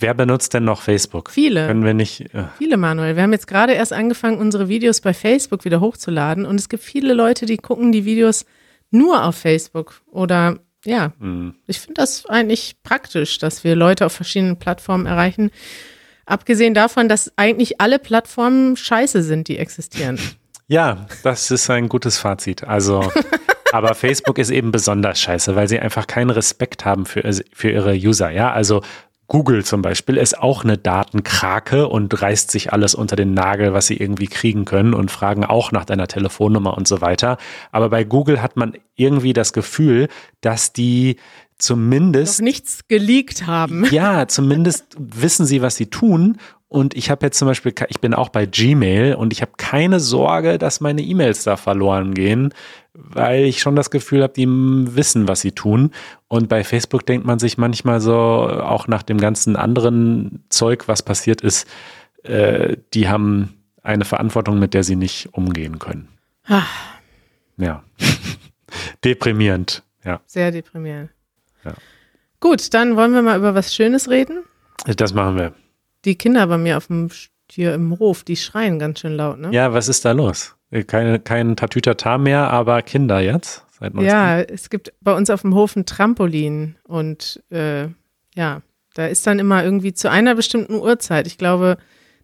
Wer 0.00 0.12
benutzt 0.14 0.52
denn 0.52 0.64
noch 0.64 0.82
Facebook? 0.82 1.30
viele. 1.30 1.68
Können 1.68 1.84
wir 1.84 1.94
nicht. 1.94 2.22
Äh, 2.34 2.46
Viele, 2.58 2.76
Manuel. 2.76 3.14
Wir 3.14 3.22
haben 3.22 3.32
jetzt 3.32 3.46
gerade 3.46 3.74
erst 3.74 3.92
angefangen, 3.92 4.38
unsere 4.38 4.68
Videos 4.68 5.00
bei 5.00 5.14
Facebook 5.14 5.64
wieder 5.64 5.80
hochzuladen 5.80 6.44
und 6.44 6.58
es 6.58 6.68
gibt 6.68 6.82
viele 6.82 7.14
Leute, 7.14 7.46
die 7.46 7.56
gucken 7.56 7.92
die 7.92 8.04
Videos 8.04 8.46
nur 8.90 9.24
auf 9.24 9.36
Facebook 9.36 10.02
oder 10.10 10.58
ja, 10.84 11.12
mh. 11.18 11.54
ich 11.66 11.80
finde 11.80 11.94
das 11.94 12.26
eigentlich 12.26 12.76
praktisch, 12.82 13.38
dass 13.38 13.64
wir 13.64 13.76
Leute 13.76 14.06
auf 14.06 14.12
verschiedenen 14.12 14.58
Plattformen 14.58 15.06
erreichen. 15.06 15.50
Abgesehen 16.26 16.74
davon, 16.74 17.08
dass 17.08 17.32
eigentlich 17.36 17.80
alle 17.80 17.98
Plattformen 17.98 18.76
scheiße 18.76 19.22
sind, 19.22 19.48
die 19.48 19.58
existieren. 19.58 20.18
Ja, 20.68 21.06
das 21.24 21.50
ist 21.50 21.68
ein 21.68 21.88
gutes 21.88 22.18
Fazit. 22.18 22.62
Also, 22.62 23.10
aber 23.72 23.96
Facebook 23.96 24.38
ist 24.38 24.50
eben 24.50 24.70
besonders 24.70 25.20
scheiße, 25.20 25.56
weil 25.56 25.68
sie 25.68 25.80
einfach 25.80 26.06
keinen 26.06 26.30
Respekt 26.30 26.84
haben 26.84 27.06
für, 27.06 27.28
für 27.52 27.70
ihre 27.70 27.94
User. 27.94 28.30
Ja, 28.30 28.52
also 28.52 28.82
Google 29.30 29.64
zum 29.64 29.80
Beispiel 29.80 30.16
ist 30.16 30.36
auch 30.36 30.64
eine 30.64 30.76
Datenkrake 30.76 31.86
und 31.88 32.20
reißt 32.20 32.50
sich 32.50 32.72
alles 32.72 32.96
unter 32.96 33.14
den 33.14 33.32
Nagel, 33.32 33.72
was 33.72 33.86
sie 33.86 33.96
irgendwie 33.96 34.26
kriegen 34.26 34.64
können 34.64 34.92
und 34.92 35.12
fragen 35.12 35.44
auch 35.44 35.70
nach 35.70 35.84
deiner 35.84 36.08
Telefonnummer 36.08 36.76
und 36.76 36.88
so 36.88 37.00
weiter. 37.00 37.38
Aber 37.70 37.90
bei 37.90 38.02
Google 38.02 38.42
hat 38.42 38.56
man 38.56 38.74
irgendwie 38.96 39.32
das 39.32 39.52
Gefühl, 39.52 40.08
dass 40.40 40.72
die 40.72 41.14
Noch 41.14 41.22
zumindest 41.60 42.42
nichts 42.42 42.80
geleakt 42.88 43.46
haben. 43.46 43.86
ja, 43.90 44.26
zumindest 44.26 44.96
wissen 44.98 45.46
sie, 45.46 45.62
was 45.62 45.76
sie 45.76 45.86
tun. 45.86 46.38
Und 46.70 46.94
ich 46.96 47.10
habe 47.10 47.26
jetzt 47.26 47.36
zum 47.36 47.48
Beispiel, 47.48 47.74
ich 47.88 47.98
bin 48.00 48.14
auch 48.14 48.28
bei 48.28 48.46
Gmail 48.46 49.16
und 49.16 49.32
ich 49.32 49.42
habe 49.42 49.50
keine 49.56 49.98
Sorge, 49.98 50.56
dass 50.56 50.80
meine 50.80 51.02
E-Mails 51.02 51.42
da 51.42 51.56
verloren 51.56 52.14
gehen, 52.14 52.54
weil 52.94 53.42
ich 53.42 53.60
schon 53.60 53.74
das 53.74 53.90
Gefühl 53.90 54.22
habe, 54.22 54.32
die 54.32 54.46
wissen, 54.48 55.26
was 55.26 55.40
sie 55.40 55.50
tun. 55.50 55.90
Und 56.28 56.48
bei 56.48 56.62
Facebook 56.62 57.04
denkt 57.04 57.26
man 57.26 57.40
sich 57.40 57.58
manchmal 57.58 58.00
so, 58.00 58.14
auch 58.14 58.86
nach 58.86 59.02
dem 59.02 59.18
ganzen 59.18 59.56
anderen 59.56 60.44
Zeug, 60.48 60.86
was 60.86 61.02
passiert 61.02 61.40
ist, 61.40 61.66
äh, 62.22 62.76
die 62.94 63.08
haben 63.08 63.56
eine 63.82 64.04
Verantwortung, 64.04 64.60
mit 64.60 64.72
der 64.72 64.84
sie 64.84 64.96
nicht 64.96 65.30
umgehen 65.32 65.80
können. 65.80 66.06
Ah, 66.46 66.62
Ja. 67.56 67.82
Deprimierend. 69.04 69.82
Ja, 70.04 70.20
sehr 70.24 70.52
deprimierend. 70.52 71.10
Ja. 71.64 71.72
Gut, 72.38 72.72
dann 72.74 72.94
wollen 72.94 73.12
wir 73.12 73.22
mal 73.22 73.38
über 73.38 73.56
was 73.56 73.74
Schönes 73.74 74.08
reden. 74.08 74.44
das 74.86 75.12
machen 75.12 75.36
wir. 75.36 75.52
Die 76.04 76.16
Kinder 76.16 76.46
bei 76.46 76.58
mir 76.58 76.76
auf 76.76 76.86
dem 76.86 77.08
hier 77.50 77.74
im 77.74 77.98
Hof, 77.98 78.22
die 78.24 78.36
schreien 78.36 78.78
ganz 78.78 79.00
schön 79.00 79.16
laut, 79.16 79.38
ne? 79.38 79.50
Ja, 79.52 79.72
was 79.72 79.88
ist 79.88 80.04
da 80.04 80.12
los? 80.12 80.54
Keine, 80.86 81.18
kein 81.18 81.56
Tatütata 81.56 82.16
mehr, 82.16 82.50
aber 82.50 82.82
Kinder 82.82 83.20
jetzt? 83.20 83.66
Ja, 83.98 84.40
es 84.40 84.70
gibt 84.70 84.92
bei 85.00 85.14
uns 85.14 85.30
auf 85.30 85.40
dem 85.40 85.54
Hof 85.54 85.74
ein 85.74 85.86
Trampolin 85.86 86.76
und 86.84 87.42
äh, 87.50 87.88
ja, 88.34 88.62
da 88.94 89.06
ist 89.06 89.26
dann 89.26 89.38
immer 89.38 89.64
irgendwie 89.64 89.94
zu 89.94 90.10
einer 90.10 90.34
bestimmten 90.34 90.74
Uhrzeit. 90.74 91.26
Ich 91.26 91.38
glaube, 91.38 91.78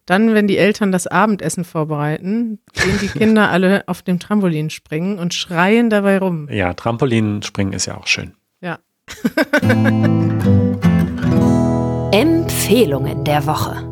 dann, 0.05 0.33
wenn 0.33 0.47
die 0.47 0.57
Eltern 0.57 0.91
das 0.91 1.07
Abendessen 1.07 1.65
vorbereiten, 1.65 2.59
gehen 2.73 2.99
die 3.01 3.07
Kinder 3.19 3.49
alle 3.49 3.83
auf 3.87 4.03
dem 4.03 4.19
Trampolin 4.19 4.69
springen 4.69 5.17
und 5.17 5.33
schreien 5.33 5.89
dabei 5.89 6.19
rum. 6.19 6.47
Ja, 6.49 6.73
Trampolinspringen 6.73 7.73
ist 7.73 7.87
ja 7.87 7.97
auch 7.97 8.07
schön. 8.07 8.33
Ja. 8.61 8.79
Empfehlungen 12.11 13.25
der 13.25 13.45
Woche. 13.45 13.83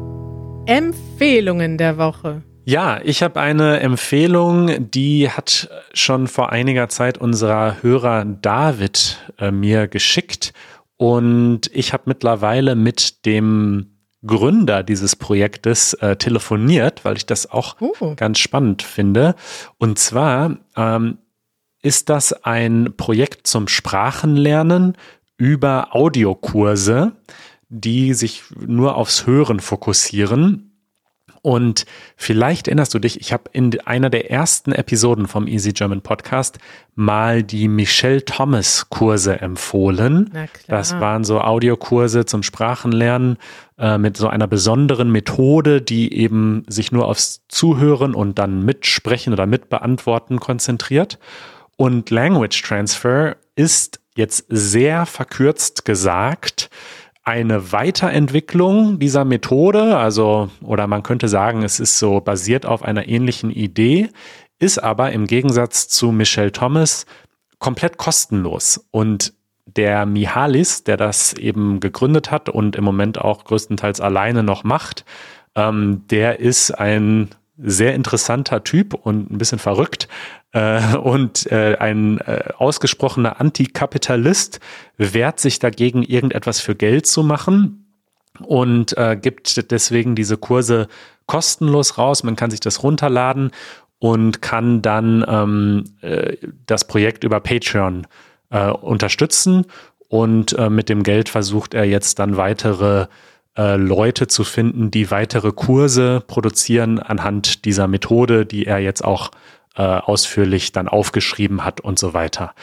Empfehlungen 0.67 1.77
der 1.77 1.97
Woche. 1.97 2.43
Ja, 2.63 2.99
ich 3.03 3.21
habe 3.21 3.39
eine 3.41 3.81
Empfehlung, 3.81 4.89
die 4.89 5.29
hat 5.29 5.69
schon 5.93 6.27
vor 6.27 6.51
einiger 6.51 6.87
Zeit 6.87 7.17
unser 7.17 7.83
Hörer 7.83 8.23
David 8.25 9.19
äh, 9.37 9.51
mir 9.51 9.87
geschickt 9.87 10.53
und 10.97 11.69
ich 11.73 11.91
habe 11.93 12.03
mittlerweile 12.05 12.75
mit 12.75 13.25
dem 13.25 13.97
Gründer 14.25 14.81
dieses 14.81 15.15
Projektes 15.17 15.93
äh, 15.95 16.15
telefoniert, 16.15 17.03
weil 17.05 17.17
ich 17.17 17.25
das 17.25 17.51
auch 17.51 17.75
Oh. 17.81 18.15
ganz 18.15 18.39
spannend 18.39 18.81
finde. 18.81 19.35
Und 19.77 19.99
zwar 19.99 20.57
ähm, 20.77 21.17
ist 21.81 22.09
das 22.09 22.31
ein 22.45 22.93
Projekt 22.97 23.45
zum 23.45 23.67
Sprachenlernen 23.67 24.97
über 25.37 25.93
Audiokurse, 25.93 27.11
die 27.75 28.13
sich 28.13 28.43
nur 28.65 28.95
aufs 28.95 29.27
Hören 29.27 29.59
fokussieren. 29.59 30.71
Und 31.41 31.85
vielleicht 32.17 32.67
erinnerst 32.67 32.95
du 32.95 32.99
dich, 32.99 33.21
ich 33.21 33.31
habe 33.31 33.43
in 33.51 33.79
einer 33.81 34.09
der 34.09 34.31
ersten 34.31 34.71
Episoden 34.71 35.27
vom 35.27 35.45
Easy 35.45 35.73
German 35.73 36.01
Podcast 36.01 36.57
mal 36.95 37.43
die 37.43 37.67
Michelle 37.67 38.25
Thomas 38.25 38.89
Kurse 38.89 39.41
empfohlen. 39.41 40.31
Das 40.67 40.99
waren 40.99 41.23
so 41.23 41.41
Audiokurse 41.41 42.25
zum 42.25 42.41
Sprachenlernen 42.41 43.37
äh, 43.77 43.99
mit 43.99 44.17
so 44.17 44.27
einer 44.27 44.47
besonderen 44.47 45.11
Methode, 45.11 45.83
die 45.83 46.13
eben 46.13 46.63
sich 46.67 46.91
nur 46.91 47.05
aufs 47.05 47.43
Zuhören 47.47 48.15
und 48.15 48.39
dann 48.39 48.65
mitsprechen 48.65 49.31
oder 49.31 49.45
mitbeantworten 49.45 50.39
konzentriert. 50.39 51.19
Und 51.77 52.09
Language 52.09 52.63
Transfer 52.63 53.35
ist 53.55 53.99
jetzt 54.15 54.45
sehr 54.49 55.05
verkürzt 55.05 55.85
gesagt 55.85 56.71
eine 57.25 57.71
Weiterentwicklung 57.71 58.99
dieser 58.99 59.25
Methode, 59.25 59.97
also 59.97 60.49
oder 60.63 60.85
man 60.85 61.03
könnte 61.03 61.27
sagen, 61.27 61.63
es 61.63 61.79
ist 61.79 61.97
so 61.97 62.21
basiert 62.21 62.65
auf 62.67 62.83
einer 62.83 63.07
ähnlichen 63.07 63.49
Idee, 63.49 64.09
ist 64.59 64.77
aber 64.77 65.11
im 65.11 65.25
Gegensatz 65.25 65.87
zu 65.87 66.11
Michelle 66.11 66.51
Thomas 66.51 67.07
komplett 67.57 67.97
kostenlos. 67.97 68.87
Und 68.91 69.33
der 69.65 70.05
Mihalis, 70.05 70.83
der 70.83 70.97
das 70.97 71.33
eben 71.33 71.79
gegründet 71.79 72.29
hat 72.29 72.47
und 72.47 72.75
im 72.75 72.83
Moment 72.83 73.19
auch 73.19 73.43
größtenteils 73.43 73.99
alleine 73.99 74.43
noch 74.43 74.63
macht, 74.63 75.03
ähm, 75.55 76.03
der 76.11 76.39
ist 76.39 76.71
ein 76.71 77.29
sehr 77.57 77.93
interessanter 77.95 78.63
Typ 78.63 78.93
und 78.93 79.31
ein 79.31 79.37
bisschen 79.37 79.59
verrückt 79.59 80.07
äh, 80.51 80.95
und 80.97 81.51
äh, 81.51 81.77
ein 81.77 82.19
äh, 82.19 82.51
ausgesprochener 82.57 83.39
Antikapitalist 83.39 84.59
wehrt 84.97 85.39
sich 85.39 85.59
dagegen, 85.59 86.03
irgendetwas 86.03 86.59
für 86.59 86.75
Geld 86.75 87.07
zu 87.07 87.23
machen 87.23 87.85
und 88.39 88.97
äh, 88.97 89.17
gibt 89.21 89.71
deswegen 89.71 90.15
diese 90.15 90.37
Kurse 90.37 90.87
kostenlos 91.25 91.97
raus. 91.97 92.23
Man 92.23 92.35
kann 92.35 92.51
sich 92.51 92.59
das 92.59 92.83
runterladen 92.83 93.51
und 93.99 94.41
kann 94.41 94.81
dann 94.81 95.25
ähm, 95.27 95.83
äh, 96.01 96.37
das 96.65 96.87
Projekt 96.87 97.23
über 97.23 97.39
Patreon 97.39 98.07
äh, 98.49 98.69
unterstützen. 98.69 99.65
Und 100.07 100.53
äh, 100.53 100.69
mit 100.69 100.89
dem 100.89 101.03
Geld 101.03 101.29
versucht 101.29 101.73
er 101.73 101.85
jetzt 101.85 102.19
dann 102.19 102.37
weitere 102.37 103.07
äh, 103.57 103.75
Leute 103.75 104.27
zu 104.27 104.43
finden, 104.43 104.91
die 104.91 105.11
weitere 105.11 105.51
Kurse 105.51 106.23
produzieren 106.25 106.99
anhand 106.99 107.65
dieser 107.65 107.87
Methode, 107.87 108.45
die 108.45 108.65
er 108.65 108.79
jetzt 108.79 109.03
auch 109.03 109.31
äh, 109.75 109.81
ausführlich 109.81 110.71
dann 110.71 110.87
aufgeschrieben 110.87 111.63
hat 111.63 111.81
und 111.81 111.99
so 111.99 112.13
weiter. 112.13 112.53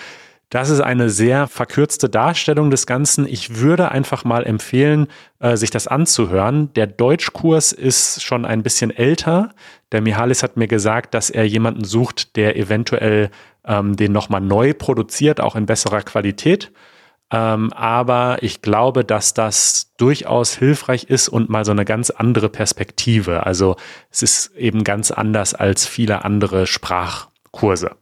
Das 0.52 0.68
ist 0.68 0.80
eine 0.80 1.08
sehr 1.08 1.46
verkürzte 1.46 2.10
Darstellung 2.10 2.70
des 2.70 2.86
Ganzen. 2.86 3.26
Ich 3.26 3.56
würde 3.56 3.90
einfach 3.90 4.24
mal 4.24 4.44
empfehlen, 4.44 5.06
äh, 5.38 5.56
sich 5.56 5.70
das 5.70 5.86
anzuhören. 5.86 6.70
Der 6.74 6.86
Deutschkurs 6.86 7.72
ist 7.72 8.22
schon 8.22 8.44
ein 8.44 8.62
bisschen 8.62 8.90
älter. 8.90 9.54
Der 9.92 10.02
Mihalis 10.02 10.42
hat 10.42 10.58
mir 10.58 10.68
gesagt, 10.68 11.14
dass 11.14 11.30
er 11.30 11.48
jemanden 11.48 11.84
sucht, 11.84 12.36
der 12.36 12.56
eventuell 12.56 13.30
ähm, 13.64 13.96
den 13.96 14.12
nochmal 14.12 14.42
neu 14.42 14.74
produziert, 14.74 15.40
auch 15.40 15.56
in 15.56 15.64
besserer 15.64 16.02
Qualität. 16.02 16.70
Ähm, 17.32 17.72
aber 17.72 18.42
ich 18.42 18.60
glaube, 18.60 19.04
dass 19.04 19.32
das 19.32 19.94
durchaus 19.96 20.54
hilfreich 20.54 21.04
ist 21.04 21.28
und 21.28 21.48
mal 21.48 21.64
so 21.64 21.72
eine 21.72 21.86
ganz 21.86 22.10
andere 22.10 22.50
Perspektive. 22.50 23.46
Also 23.46 23.76
es 24.10 24.22
ist 24.22 24.54
eben 24.54 24.84
ganz 24.84 25.10
anders 25.10 25.54
als 25.54 25.86
viele 25.86 26.24
andere 26.24 26.66
Sprachkurse. 26.66 27.96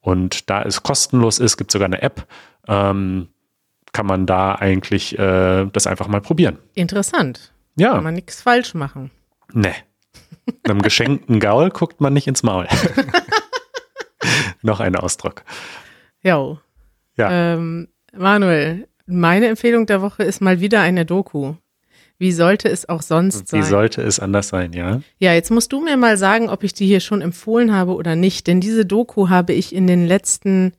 Und 0.00 0.50
da 0.50 0.62
es 0.62 0.82
kostenlos 0.82 1.38
ist, 1.38 1.56
gibt 1.56 1.70
es 1.70 1.72
sogar 1.72 1.86
eine 1.86 2.02
App, 2.02 2.26
ähm, 2.68 3.28
kann 3.92 4.06
man 4.06 4.26
da 4.26 4.56
eigentlich 4.56 5.18
äh, 5.18 5.64
das 5.72 5.86
einfach 5.86 6.08
mal 6.08 6.20
probieren. 6.20 6.58
Interessant. 6.74 7.52
Ja. 7.76 7.94
Kann 7.94 8.04
man 8.04 8.14
nichts 8.14 8.42
falsch 8.42 8.74
machen. 8.74 9.10
Nee. 9.52 9.74
Einem 10.64 10.82
geschenkten 10.82 11.40
Gaul 11.40 11.70
guckt 11.70 12.02
man 12.02 12.12
nicht 12.12 12.26
ins 12.26 12.42
Maul. 12.42 12.68
Noch 14.62 14.80
ein 14.80 14.96
Ausdruck. 14.96 15.42
Jo. 16.22 16.58
Ja. 17.16 17.54
Ähm, 17.54 17.88
Manuel, 18.16 18.88
meine 19.06 19.48
Empfehlung 19.48 19.86
der 19.86 20.02
Woche 20.02 20.22
ist 20.22 20.40
mal 20.40 20.60
wieder 20.60 20.80
eine 20.80 21.04
Doku. 21.04 21.54
Wie 22.18 22.32
sollte 22.32 22.68
es 22.68 22.88
auch 22.88 23.02
sonst 23.02 23.52
Wie 23.52 23.62
sein? 23.62 23.70
sollte 23.70 24.02
es 24.02 24.20
anders 24.20 24.48
sein, 24.48 24.72
ja? 24.72 25.00
Ja, 25.18 25.34
jetzt 25.34 25.50
musst 25.50 25.72
du 25.72 25.80
mir 25.80 25.96
mal 25.96 26.16
sagen, 26.16 26.48
ob 26.48 26.62
ich 26.62 26.72
die 26.72 26.86
hier 26.86 27.00
schon 27.00 27.20
empfohlen 27.20 27.74
habe 27.74 27.94
oder 27.94 28.14
nicht, 28.14 28.46
denn 28.46 28.60
diese 28.60 28.86
Doku 28.86 29.28
habe 29.28 29.52
ich 29.52 29.74
in 29.74 29.86
den 29.86 30.06
letzten 30.06 30.72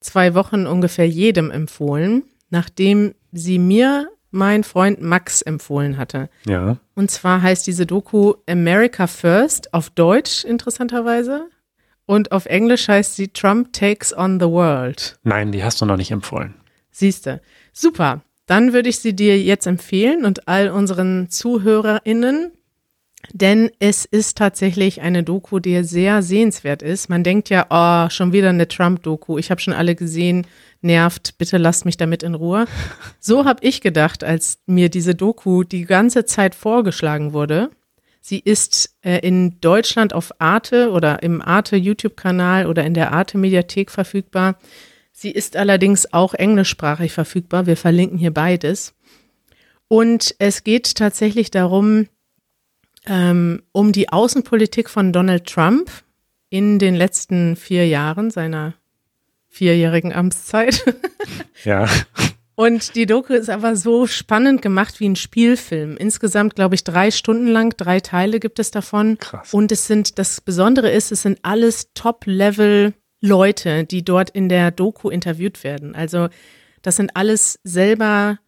zwei 0.00 0.34
Wochen 0.34 0.66
ungefähr 0.66 1.08
jedem 1.08 1.50
empfohlen, 1.50 2.24
nachdem 2.50 3.14
sie 3.30 3.58
mir 3.58 4.08
mein 4.32 4.64
Freund 4.64 5.00
Max 5.00 5.42
empfohlen 5.42 5.98
hatte. 5.98 6.28
Ja. 6.46 6.78
Und 6.94 7.10
zwar 7.10 7.42
heißt 7.42 7.66
diese 7.66 7.86
Doku 7.86 8.34
America 8.48 9.06
First 9.06 9.72
auf 9.72 9.90
Deutsch 9.90 10.44
interessanterweise 10.44 11.48
und 12.06 12.32
auf 12.32 12.46
Englisch 12.46 12.88
heißt 12.88 13.14
sie 13.14 13.28
Trump 13.28 13.72
Takes 13.72 14.16
on 14.16 14.40
the 14.40 14.46
World. 14.46 15.18
Nein, 15.22 15.52
die 15.52 15.62
hast 15.62 15.80
du 15.80 15.86
noch 15.86 15.96
nicht 15.96 16.10
empfohlen. 16.10 16.54
Siehste. 17.02 17.40
Super. 17.72 18.22
Dann 18.46 18.72
würde 18.72 18.88
ich 18.88 19.00
sie 19.00 19.16
dir 19.16 19.36
jetzt 19.40 19.66
empfehlen 19.66 20.24
und 20.24 20.46
all 20.46 20.70
unseren 20.70 21.28
ZuhörerInnen, 21.28 22.52
denn 23.32 23.70
es 23.80 24.04
ist 24.04 24.38
tatsächlich 24.38 25.00
eine 25.00 25.24
Doku, 25.24 25.58
die 25.58 25.82
sehr 25.82 26.22
sehenswert 26.22 26.80
ist. 26.80 27.08
Man 27.08 27.24
denkt 27.24 27.50
ja, 27.50 27.66
oh, 27.70 28.08
schon 28.08 28.32
wieder 28.32 28.50
eine 28.50 28.68
Trump-Doku. 28.68 29.36
Ich 29.38 29.50
habe 29.50 29.60
schon 29.60 29.74
alle 29.74 29.96
gesehen, 29.96 30.46
nervt, 30.80 31.38
bitte 31.38 31.58
lasst 31.58 31.84
mich 31.86 31.96
damit 31.96 32.22
in 32.22 32.34
Ruhe. 32.34 32.66
So 33.18 33.44
habe 33.44 33.64
ich 33.64 33.80
gedacht, 33.80 34.22
als 34.22 34.58
mir 34.66 34.88
diese 34.88 35.16
Doku 35.16 35.64
die 35.64 35.86
ganze 35.86 36.24
Zeit 36.24 36.54
vorgeschlagen 36.54 37.32
wurde. 37.32 37.70
Sie 38.20 38.38
ist 38.38 38.96
äh, 39.02 39.18
in 39.26 39.60
Deutschland 39.60 40.14
auf 40.14 40.40
Arte 40.40 40.92
oder 40.92 41.24
im 41.24 41.42
Arte 41.42 41.74
YouTube-Kanal 41.74 42.66
oder 42.66 42.84
in 42.84 42.94
der 42.94 43.12
Arte 43.12 43.38
Mediathek 43.38 43.90
verfügbar. 43.90 44.56
Sie 45.12 45.30
ist 45.30 45.56
allerdings 45.56 46.12
auch 46.12 46.34
englischsprachig 46.34 47.12
verfügbar. 47.12 47.66
Wir 47.66 47.76
verlinken 47.76 48.18
hier 48.18 48.32
beides. 48.32 48.94
Und 49.88 50.34
es 50.38 50.64
geht 50.64 50.94
tatsächlich 50.96 51.50
darum, 51.50 52.08
ähm, 53.06 53.62
um 53.72 53.92
die 53.92 54.08
Außenpolitik 54.08 54.88
von 54.88 55.12
Donald 55.12 55.46
Trump 55.46 55.90
in 56.48 56.78
den 56.78 56.94
letzten 56.94 57.56
vier 57.56 57.86
Jahren 57.86 58.30
seiner 58.30 58.74
vierjährigen 59.48 60.12
Amtszeit. 60.12 60.84
Ja. 61.64 61.88
Und 62.56 62.96
die 62.96 63.06
Doku 63.06 63.34
ist 63.34 63.48
aber 63.48 63.76
so 63.76 64.08
spannend 64.08 64.62
gemacht 64.62 64.98
wie 64.98 65.08
ein 65.08 65.14
Spielfilm. 65.14 65.96
Insgesamt, 65.96 66.56
glaube 66.56 66.74
ich, 66.74 66.82
drei 66.82 67.12
Stunden 67.12 67.46
lang, 67.46 67.76
drei 67.76 68.00
Teile 68.00 68.40
gibt 68.40 68.58
es 68.58 68.72
davon. 68.72 69.16
Krass. 69.18 69.54
Und 69.54 69.70
es 69.70 69.86
sind, 69.86 70.18
das 70.18 70.40
Besondere 70.40 70.90
ist, 70.90 71.12
es 71.12 71.22
sind 71.22 71.38
alles 71.42 71.92
Top-Level-Leute, 73.22 73.84
die 73.84 74.04
dort 74.04 74.30
in 74.30 74.48
der 74.48 74.70
Doku 74.70 75.08
interviewt 75.08 75.64
werden. 75.64 75.94
Also 75.94 76.28
das 76.82 76.96
sind 76.96 77.16
alles 77.16 77.58
selber 77.64 78.38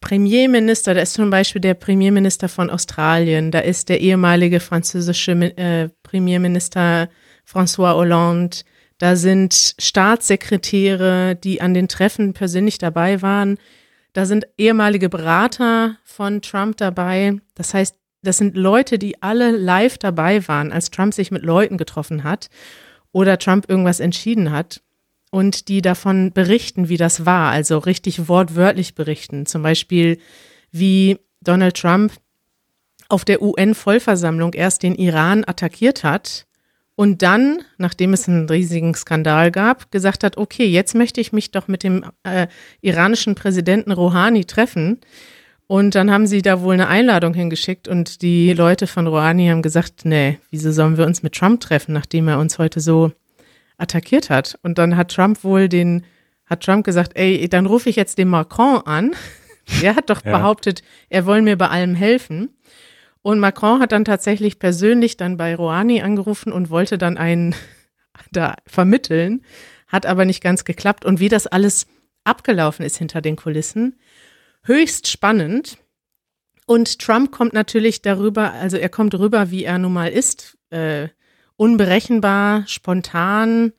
Premierminister. 0.00 0.94
Da 0.94 1.00
ist 1.00 1.14
zum 1.14 1.30
Beispiel 1.30 1.60
der 1.60 1.74
Premierminister 1.74 2.48
von 2.48 2.70
Australien, 2.70 3.50
da 3.50 3.58
ist 3.58 3.88
der 3.88 4.00
ehemalige 4.00 4.60
französische 4.60 5.32
äh, 5.32 5.88
Premierminister 6.02 7.08
François 7.44 7.94
Hollande, 7.94 8.58
da 8.98 9.16
sind 9.16 9.74
Staatssekretäre, 9.78 11.36
die 11.36 11.60
an 11.60 11.72
den 11.74 11.88
Treffen 11.88 12.32
persönlich 12.32 12.78
dabei 12.78 13.22
waren. 13.22 13.58
Da 14.12 14.26
sind 14.26 14.46
ehemalige 14.56 15.08
Berater 15.08 15.96
von 16.04 16.42
Trump 16.42 16.78
dabei. 16.78 17.36
Das 17.54 17.74
heißt, 17.74 17.96
das 18.22 18.38
sind 18.38 18.56
Leute, 18.56 18.98
die 18.98 19.22
alle 19.22 19.52
live 19.52 19.98
dabei 19.98 20.46
waren, 20.48 20.72
als 20.72 20.90
Trump 20.90 21.14
sich 21.14 21.30
mit 21.30 21.44
Leuten 21.44 21.76
getroffen 21.76 22.24
hat 22.24 22.48
oder 23.12 23.38
Trump 23.38 23.68
irgendwas 23.68 24.00
entschieden 24.00 24.50
hat 24.50 24.82
und 25.30 25.68
die 25.68 25.82
davon 25.82 26.32
berichten, 26.32 26.88
wie 26.88 26.96
das 26.96 27.26
war, 27.26 27.50
also 27.50 27.78
richtig 27.78 28.28
wortwörtlich 28.28 28.94
berichten. 28.94 29.46
Zum 29.46 29.62
Beispiel, 29.62 30.18
wie 30.70 31.18
Donald 31.40 31.76
Trump 31.76 32.12
auf 33.08 33.24
der 33.24 33.42
UN-Vollversammlung 33.42 34.52
erst 34.52 34.82
den 34.82 34.94
Iran 34.94 35.44
attackiert 35.46 36.04
hat 36.04 36.46
und 36.94 37.22
dann, 37.22 37.62
nachdem 37.78 38.12
es 38.12 38.28
einen 38.28 38.48
riesigen 38.48 38.94
Skandal 38.94 39.50
gab, 39.50 39.90
gesagt 39.90 40.24
hat, 40.24 40.36
okay, 40.36 40.66
jetzt 40.66 40.94
möchte 40.94 41.20
ich 41.20 41.32
mich 41.32 41.52
doch 41.52 41.68
mit 41.68 41.82
dem 41.82 42.04
äh, 42.24 42.48
iranischen 42.80 43.34
Präsidenten 43.34 43.92
Rouhani 43.92 44.44
treffen. 44.44 45.00
Und 45.68 45.94
dann 45.94 46.10
haben 46.10 46.26
sie 46.26 46.40
da 46.40 46.62
wohl 46.62 46.72
eine 46.74 46.88
Einladung 46.88 47.34
hingeschickt 47.34 47.88
und 47.88 48.22
die 48.22 48.54
Leute 48.54 48.86
von 48.86 49.06
Rouhani 49.06 49.48
haben 49.48 49.60
gesagt, 49.60 50.06
nee, 50.06 50.38
wieso 50.50 50.72
sollen 50.72 50.96
wir 50.96 51.04
uns 51.06 51.22
mit 51.22 51.34
Trump 51.34 51.60
treffen, 51.60 51.92
nachdem 51.92 52.26
er 52.26 52.38
uns 52.38 52.58
heute 52.58 52.80
so 52.80 53.12
attackiert 53.76 54.30
hat? 54.30 54.58
Und 54.62 54.78
dann 54.78 54.96
hat 54.96 55.12
Trump 55.14 55.44
wohl 55.44 55.68
den, 55.68 56.04
hat 56.46 56.62
Trump 56.62 56.86
gesagt, 56.86 57.12
ey, 57.16 57.46
dann 57.50 57.66
rufe 57.66 57.90
ich 57.90 57.96
jetzt 57.96 58.16
den 58.16 58.28
Macron 58.28 58.80
an. 58.86 59.12
Der 59.82 59.94
hat 59.94 60.08
doch 60.08 60.24
Ja. 60.24 60.38
behauptet, 60.38 60.82
er 61.10 61.26
woll 61.26 61.42
mir 61.42 61.58
bei 61.58 61.68
allem 61.68 61.94
helfen. 61.94 62.48
Und 63.20 63.38
Macron 63.38 63.80
hat 63.80 63.92
dann 63.92 64.06
tatsächlich 64.06 64.58
persönlich 64.58 65.18
dann 65.18 65.36
bei 65.36 65.54
Rouhani 65.54 66.00
angerufen 66.00 66.50
und 66.50 66.70
wollte 66.70 66.96
dann 66.96 67.18
einen 67.18 67.54
da 68.32 68.54
vermitteln, 68.66 69.42
hat 69.86 70.06
aber 70.06 70.24
nicht 70.24 70.42
ganz 70.42 70.64
geklappt. 70.64 71.04
Und 71.04 71.20
wie 71.20 71.28
das 71.28 71.46
alles 71.46 71.86
abgelaufen 72.24 72.86
ist 72.86 72.96
hinter 72.96 73.20
den 73.20 73.36
Kulissen, 73.36 73.98
höchst 74.64 75.08
spannend. 75.08 75.78
Und 76.66 76.98
Trump 76.98 77.30
kommt 77.32 77.54
natürlich 77.54 78.02
darüber, 78.02 78.52
also 78.52 78.76
er 78.76 78.88
kommt 78.90 79.14
rüber, 79.14 79.50
wie 79.50 79.64
er 79.64 79.78
nun 79.78 79.92
mal 79.92 80.08
ist, 80.10 80.58
äh, 80.70 81.08
unberechenbar, 81.56 82.64
spontan, 82.66 83.72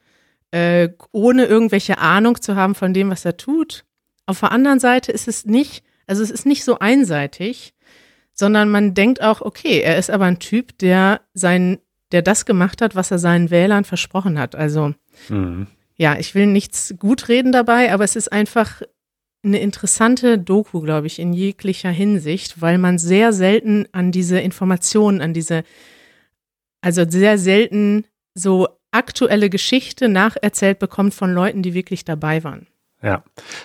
äh, 0.52 0.90
ohne 1.12 1.46
irgendwelche 1.46 2.00
Ahnung 2.00 2.42
zu 2.42 2.56
haben 2.56 2.76
von 2.76 2.94
dem, 2.94 3.10
was 3.10 3.26
er 3.26 3.38
tut. 3.38 3.86
Auf 4.26 4.40
der 4.40 4.52
anderen 4.52 4.80
Seite 4.80 5.12
ist 5.12 5.28
es 5.28 5.46
nicht, 5.46 5.84
also 6.08 6.24
es 6.24 6.32
ist 6.32 6.46
nicht 6.46 6.64
so 6.64 6.80
einseitig, 6.80 7.74
sondern 8.34 8.70
man 8.70 8.94
denkt 8.94 9.22
auch, 9.22 9.42
okay, 9.42 9.82
er 9.82 9.98
ist 9.98 10.10
aber 10.10 10.26
ein 10.26 10.40
Typ, 10.40 10.78
der 10.80 11.22
sein, 11.34 11.78
der 12.12 12.22
das 12.22 12.46
gemacht 12.46 12.82
hat, 12.82 12.96
was 12.96 13.12
er 13.12 13.20
seinen 13.20 13.52
Wählern 13.52 13.84
versprochen 13.86 14.40
hat. 14.40 14.56
Also 14.56 14.94
Mhm. 15.30 15.68
ja, 15.96 16.18
ich 16.18 16.34
will 16.36 16.48
nichts 16.48 16.96
gut 16.98 17.28
reden 17.28 17.52
dabei, 17.52 17.94
aber 17.94 18.04
es 18.04 18.16
ist 18.16 18.32
einfach 18.32 18.82
eine 19.44 19.60
interessante 19.60 20.38
Doku, 20.38 20.82
glaube 20.82 21.08
ich, 21.08 21.20
in 21.20 21.34
jeglicher 21.34 21.92
Hinsicht, 21.92 22.62
weil 22.62 22.78
man 22.78 22.98
sehr 22.98 23.32
selten 23.32 23.88
an 23.92 24.12
diese 24.12 24.40
Informationen, 24.40 25.22
an 25.22 25.34
diese, 25.34 25.64
also 26.82 27.10
sehr 27.10 27.38
selten 27.38 28.06
so 28.34 28.68
aktuelle 28.92 29.50
Geschichte 29.50 30.10
nacherzählt 30.10 30.80
bekommt 30.80 31.14
von 31.14 31.34
Leuten, 31.34 31.62
die 31.62 31.74
wirklich 31.74 32.06
dabei 32.06 32.44
waren. 32.44 32.68
Ja, 33.02 33.24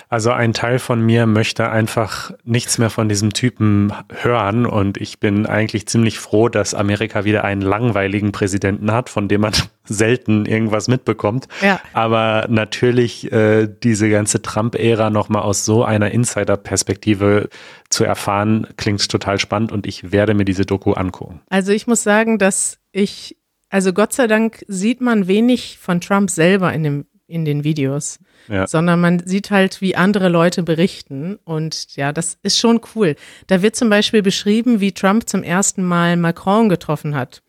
also 0.08 0.30
ein 0.30 0.52
Teil 0.52 0.78
von 0.78 1.00
mir 1.04 1.26
möchte 1.26 1.68
einfach 1.68 2.30
nichts 2.44 2.78
mehr 2.78 2.88
von 2.88 3.08
diesem 3.08 3.32
Typen 3.32 3.92
hören 4.22 4.64
und 4.64 4.96
ich 4.96 5.18
bin 5.18 5.44
eigentlich 5.46 5.88
ziemlich 5.88 6.20
froh, 6.20 6.48
dass 6.48 6.72
Amerika 6.72 7.24
wieder 7.24 7.42
einen 7.42 7.60
langweiligen 7.60 8.30
Präsidenten 8.30 8.92
hat, 8.92 9.08
von 9.08 9.26
dem 9.26 9.40
man 9.40 9.52
selten 9.84 10.46
irgendwas 10.46 10.86
mitbekommt. 10.86 11.48
Ja. 11.62 11.80
Aber 11.94 12.46
natürlich 12.48 13.32
äh, 13.32 13.68
diese 13.82 14.08
ganze 14.08 14.40
Trump-Ära 14.40 15.10
nochmal 15.10 15.42
aus 15.42 15.64
so 15.64 15.82
einer 15.84 16.12
Insider-Perspektive 16.12 17.48
zu 17.90 18.04
erfahren, 18.04 18.68
klingt 18.76 19.08
total 19.10 19.40
spannend 19.40 19.72
und 19.72 19.84
ich 19.88 20.12
werde 20.12 20.34
mir 20.34 20.44
diese 20.44 20.64
Doku 20.64 20.92
angucken. 20.92 21.40
Also 21.48 21.72
ich 21.72 21.88
muss 21.88 22.04
sagen, 22.04 22.38
dass 22.38 22.78
ich, 22.92 23.36
also 23.68 23.92
Gott 23.92 24.12
sei 24.12 24.28
Dank 24.28 24.64
sieht 24.68 25.00
man 25.00 25.26
wenig 25.26 25.78
von 25.78 26.00
Trump 26.00 26.30
selber 26.30 26.72
in, 26.72 26.84
dem, 26.84 27.06
in 27.26 27.44
den 27.44 27.64
Videos, 27.64 28.18
Ja. 28.48 28.66
sondern 28.66 29.00
man 29.00 29.26
sieht 29.26 29.50
halt, 29.50 29.80
wie 29.80 29.96
andere 29.96 30.28
Leute 30.28 30.62
berichten. 30.62 31.38
Und 31.44 31.96
ja, 31.96 32.12
das 32.12 32.38
ist 32.42 32.58
schon 32.58 32.80
cool. 32.94 33.16
Da 33.46 33.62
wird 33.62 33.76
zum 33.76 33.88
Beispiel 33.90 34.22
beschrieben, 34.22 34.80
wie 34.80 34.92
Trump 34.92 35.28
zum 35.28 35.42
ersten 35.42 35.82
Mal 35.82 36.16
Macron 36.16 36.68
getroffen 36.68 37.14
hat. 37.14 37.42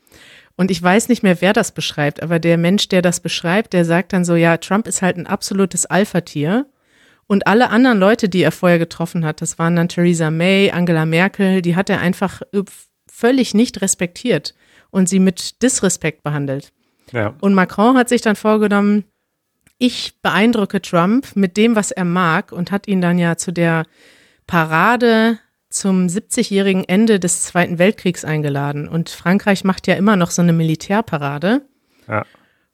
Und 0.57 0.71
ich 0.71 0.81
weiß 0.81 1.09
nicht 1.09 1.21
mehr, 1.23 1.41
wer 1.41 1.51
das 1.51 1.73
beschreibt, 1.73 2.23
aber 2.23 2.39
der 2.39 2.57
Mensch, 2.57 2.87
der 2.87 3.01
das 3.01 3.19
beschreibt, 3.19 3.73
der 3.73 3.83
sagt 3.83 4.13
dann 4.13 4.23
so, 4.23 4.35
ja, 4.35 4.55
Trump 4.57 4.87
ist 4.87 5.01
halt 5.01 5.17
ein 5.17 5.27
absolutes 5.27 5.85
Alpha-Tier. 5.85 6.65
Und 7.27 7.47
alle 7.47 7.71
anderen 7.71 7.99
Leute, 7.99 8.29
die 8.29 8.43
er 8.43 8.51
vorher 8.53 8.79
getroffen 8.79 9.25
hat, 9.25 9.41
das 9.41 9.59
waren 9.59 9.75
dann 9.75 9.89
Theresa 9.89 10.31
May, 10.31 10.71
Angela 10.71 11.05
Merkel, 11.05 11.61
die 11.61 11.75
hat 11.75 11.89
er 11.89 11.99
einfach 11.99 12.41
völlig 13.11 13.53
nicht 13.53 13.81
respektiert 13.81 14.53
und 14.91 15.09
sie 15.09 15.19
mit 15.19 15.61
Disrespekt 15.61 16.23
behandelt. 16.23 16.71
Ja. 17.11 17.33
Und 17.41 17.53
Macron 17.53 17.97
hat 17.97 18.09
sich 18.09 18.21
dann 18.21 18.35
vorgenommen, 18.35 19.03
ich 19.77 20.15
beeindrucke 20.21 20.81
Trump 20.81 21.35
mit 21.35 21.57
dem, 21.57 21.75
was 21.75 21.91
er 21.91 22.05
mag 22.05 22.51
und 22.51 22.71
hat 22.71 22.87
ihn 22.87 23.01
dann 23.01 23.17
ja 23.19 23.35
zu 23.37 23.51
der 23.51 23.85
Parade 24.47 25.39
zum 25.69 26.07
70-jährigen 26.07 26.85
Ende 26.85 27.19
des 27.19 27.41
Zweiten 27.41 27.77
Weltkriegs 27.79 28.23
eingeladen. 28.23 28.87
Und 28.87 29.09
Frankreich 29.09 29.63
macht 29.63 29.87
ja 29.87 29.95
immer 29.95 30.15
noch 30.15 30.31
so 30.31 30.41
eine 30.41 30.53
Militärparade, 30.53 31.61
Ja. 32.07 32.25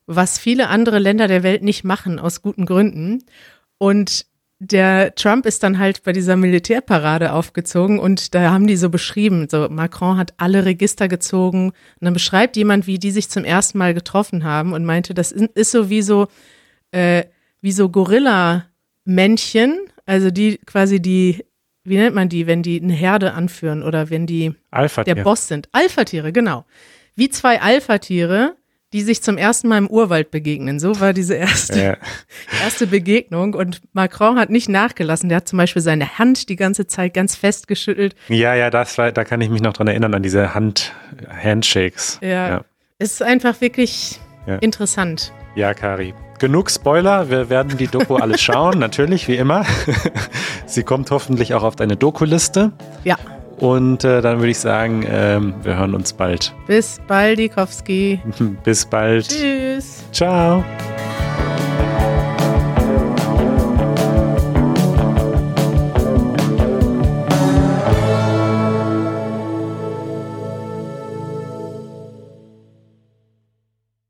was 0.06 0.38
viele 0.38 0.68
andere 0.68 0.98
Länder 0.98 1.26
der 1.26 1.42
Welt 1.42 1.62
nicht 1.62 1.84
machen, 1.84 2.18
aus 2.18 2.42
guten 2.42 2.66
Gründen. 2.66 3.24
Und 3.78 4.26
der 4.60 5.16
Trump 5.16 5.44
ist 5.44 5.64
dann 5.64 5.80
halt 5.80 6.04
bei 6.04 6.12
dieser 6.12 6.36
Militärparade 6.36 7.32
aufgezogen 7.32 7.98
und 7.98 8.32
da 8.32 8.52
haben 8.52 8.68
die 8.68 8.76
so 8.76 8.90
beschrieben, 8.90 9.48
so 9.50 9.68
Macron 9.68 10.16
hat 10.18 10.34
alle 10.36 10.64
Register 10.64 11.08
gezogen 11.08 11.70
und 11.70 11.74
dann 12.00 12.12
beschreibt 12.12 12.56
jemand, 12.56 12.86
wie 12.86 13.00
die 13.00 13.10
sich 13.10 13.28
zum 13.28 13.42
ersten 13.42 13.78
Mal 13.78 13.92
getroffen 13.92 14.44
haben 14.44 14.72
und 14.72 14.84
meinte, 14.84 15.14
das 15.14 15.32
ist 15.32 15.72
so 15.72 15.90
wie 15.90 16.02
so, 16.02 16.28
äh, 16.92 17.24
wie 17.60 17.72
so 17.72 17.88
Gorilla-Männchen, 17.88 19.78
also 20.06 20.30
die 20.30 20.58
quasi 20.66 21.00
die, 21.00 21.44
wie 21.84 21.96
nennt 21.96 22.14
man 22.14 22.28
die, 22.28 22.46
wenn 22.46 22.62
die 22.62 22.80
eine 22.80 22.92
Herde 22.92 23.32
anführen 23.34 23.82
oder 23.82 24.10
wenn 24.10 24.26
die 24.26 24.54
der 25.06 25.14
Boss 25.16 25.48
sind. 25.48 25.68
Alpha-Tiere, 25.72 26.32
genau. 26.32 26.64
Wie 27.14 27.28
zwei 27.28 27.60
Alpha-Tiere, 27.60 28.56
die 28.92 29.00
sich 29.02 29.22
zum 29.22 29.38
ersten 29.38 29.68
Mal 29.68 29.78
im 29.78 29.86
Urwald 29.88 30.30
begegnen. 30.30 30.78
So 30.78 31.00
war 31.00 31.12
diese 31.14 31.34
erste, 31.34 31.80
Ja. 31.82 31.96
erste 32.62 32.86
Begegnung. 32.86 33.54
Und 33.54 33.80
Macron 33.94 34.38
hat 34.38 34.50
nicht 34.50 34.68
nachgelassen. 34.68 35.28
Der 35.30 35.36
hat 35.36 35.48
zum 35.48 35.56
Beispiel 35.56 35.80
seine 35.82 36.18
Hand 36.18 36.48
die 36.50 36.56
ganze 36.56 36.86
Zeit 36.86 37.14
ganz 37.14 37.34
fest 37.34 37.68
geschüttelt. 37.68 38.14
ja, 38.28 38.54
ja, 38.54 38.68
das 38.70 38.98
war, 38.98 39.10
da 39.12 39.24
kann 39.24 39.40
ich 39.40 39.48
mich 39.48 39.62
noch 39.62 39.72
dran 39.72 39.88
erinnern, 39.88 40.12
an 40.14 40.22
diese 40.22 40.54
Hand-Handshakes. 40.54 42.18
Ja. 42.22 42.48
ja. 42.48 42.64
Es 42.98 43.12
ist 43.14 43.22
einfach 43.22 43.60
wirklich 43.60 44.20
Ja. 44.46 44.56
interessant. 44.56 45.32
Ja, 45.54 45.72
Kari. 45.74 46.12
Genug 46.42 46.72
Spoiler. 46.72 47.30
Wir 47.30 47.50
werden 47.50 47.76
die 47.78 47.86
Doku 47.86 48.16
alles 48.16 48.40
schauen, 48.40 48.76
natürlich, 48.80 49.28
wie 49.28 49.36
immer. 49.36 49.64
Sie 50.66 50.82
kommt 50.82 51.12
hoffentlich 51.12 51.54
auch 51.54 51.62
auf 51.62 51.76
deine 51.76 51.96
Doku-Liste. 51.96 52.72
Ja, 53.04 53.14
Und 53.58 54.02
äh, 54.02 54.20
dann 54.20 54.38
würde 54.38 54.50
ich 54.50 54.58
sagen, 54.58 55.06
ähm, 55.08 55.54
wir 55.62 55.76
hören 55.76 55.94
uns 55.94 56.12
bald. 56.12 56.52
bis 56.66 57.00
bald, 57.06 57.38
Dikowski. 57.38 58.20
Bis 58.64 58.84
bald. 58.84 59.28
Tschüss. 59.28 60.02
Ciao. 60.10 60.64